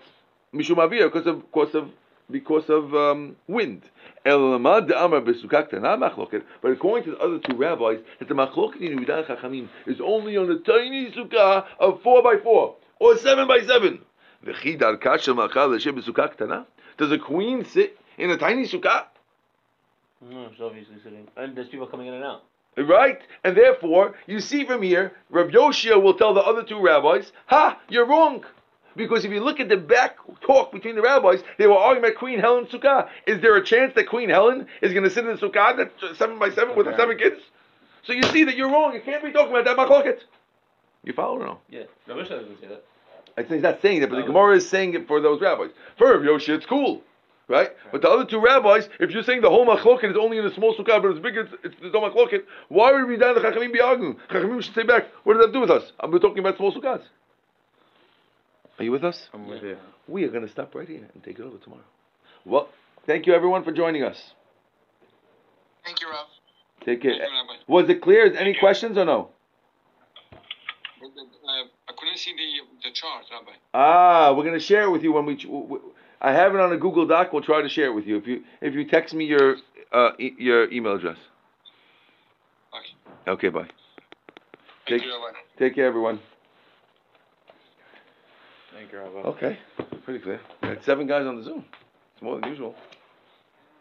[0.54, 1.90] mishum because of because of
[2.32, 3.84] because of um, wind.
[4.26, 6.44] Elamad amar besukak not machloket.
[6.62, 10.38] But according to the other two rabbis, that the machloket in Yudan Chachamim is only
[10.38, 14.00] on a tiny sukkah of four by four or seven by seven.
[14.46, 16.66] V'chidar kasha machal l'shem besukah ktana.
[16.98, 19.06] Does a queen sit in a tiny sukkah?
[20.22, 21.28] No, it's obviously sitting.
[21.36, 22.44] And there's people coming in and out.
[22.78, 23.20] Right?
[23.44, 27.80] And therefore, you see from here, Rav Yoshia will tell the other two rabbis, Ha,
[27.90, 28.46] you're wrong.
[28.96, 32.20] Because if you look at the back talk between the rabbis, they were arguing about
[32.20, 33.10] Queen Helen's sukkah.
[33.26, 36.18] Is there a chance that Queen Helen is going to sit in the sukkah that's
[36.18, 37.42] seven by seven with the seven kids?
[38.04, 38.94] So you see that you're wrong.
[38.94, 40.20] You can't be talking about that machloket.
[41.04, 41.58] You follow or no?
[41.70, 41.84] Yeah.
[42.08, 42.84] Rav Yoshia doesn't say that.
[43.38, 45.72] I think he's not saying that, but the Gemara is saying it for those rabbis.
[45.98, 47.02] For Rav Yoshia, it's cool.
[47.48, 47.70] Right?
[47.92, 50.54] But the other two rabbis, if you're saying the whole machloket is only in a
[50.54, 53.74] small sukkah, but it's bigger, it's, it's the machloket, why would we down the Chachamim
[53.74, 54.16] be arguing?
[54.30, 55.92] Chachamim should say back, what does that do with us?
[56.00, 57.02] I'm talking about small sukkahs.
[58.80, 59.30] Are you with us?
[59.34, 59.78] I'm with you.
[60.08, 61.84] We are going to stop right here and take it over tomorrow.
[62.46, 62.70] Well,
[63.06, 64.34] thank you everyone for joining us.
[65.86, 66.28] Thank you, Rob.
[66.86, 67.12] Take care.
[67.12, 67.20] You,
[67.68, 68.36] Was it clear?
[68.36, 69.30] Any questions or no?
[71.04, 73.52] Uh, I couldn't see the the chart, Rabbi.
[73.74, 75.38] Ah, we're going to share it with you when we.
[76.22, 77.34] I have it on a Google Doc.
[77.34, 79.58] We'll try to share it with you if you if you text me your
[79.92, 81.18] uh, e- your email address.
[82.74, 83.32] Okay.
[83.32, 83.62] Okay, bye.
[83.62, 85.38] Thank Take- you, Rabbi.
[85.60, 86.20] Take care, everyone.
[88.74, 89.28] Thank you, Rabbi.
[89.30, 89.60] Okay,
[90.06, 90.40] pretty clear.
[90.64, 91.66] We had seven guys on the Zoom.
[92.14, 92.76] It's more than usual.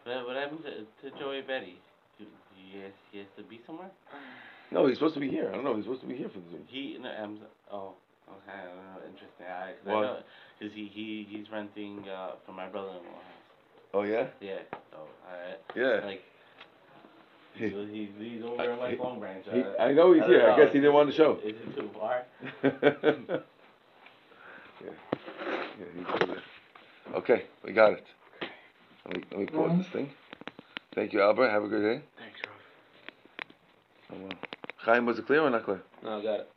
[0.04, 1.78] What, what happened to, to Joey Betty?
[2.18, 2.24] Do,
[2.54, 3.90] he, has, he has to be somewhere?
[4.70, 5.48] No, he's supposed to be here.
[5.50, 5.76] I don't know.
[5.76, 6.62] He's supposed to be here for the Zoom.
[6.66, 7.38] He, no, I'm,
[7.72, 7.94] oh,
[8.28, 9.46] okay, I don't know, interesting.
[9.46, 9.94] I, cause Why?
[9.94, 10.16] I know,
[10.60, 13.20] cause he, he, he's renting, uh, from my brother-in-law.
[13.92, 14.58] Oh yeah, Yeah,
[14.92, 16.06] so, I, yeah.
[16.06, 16.22] like,
[17.54, 19.44] he's, he's, he's over in like Long Branch.
[19.50, 20.38] He, uh, I know he's I here.
[20.46, 21.38] don't I guess he didn't want to show.
[21.44, 22.22] Is it too far?
[24.84, 24.90] yeah.
[25.78, 27.16] Yeah, he's over there.
[27.16, 28.04] Okay, we got it.
[29.06, 30.10] Let me, let me pause this thing.
[30.94, 31.50] Thank you, Albert.
[31.50, 32.02] Have a good day.
[32.18, 32.56] Thanks, Rav.
[34.12, 34.38] Oh, well.
[34.78, 35.82] Chaim, was it clear or not clear?
[36.02, 36.48] No, I got it.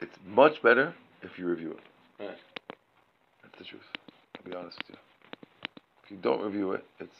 [0.00, 2.22] It's much better if you review it.
[2.22, 2.36] Right.
[3.42, 3.82] That's the truth.
[4.36, 4.96] I'll be honest with you.
[6.04, 7.16] If you don't review it, it's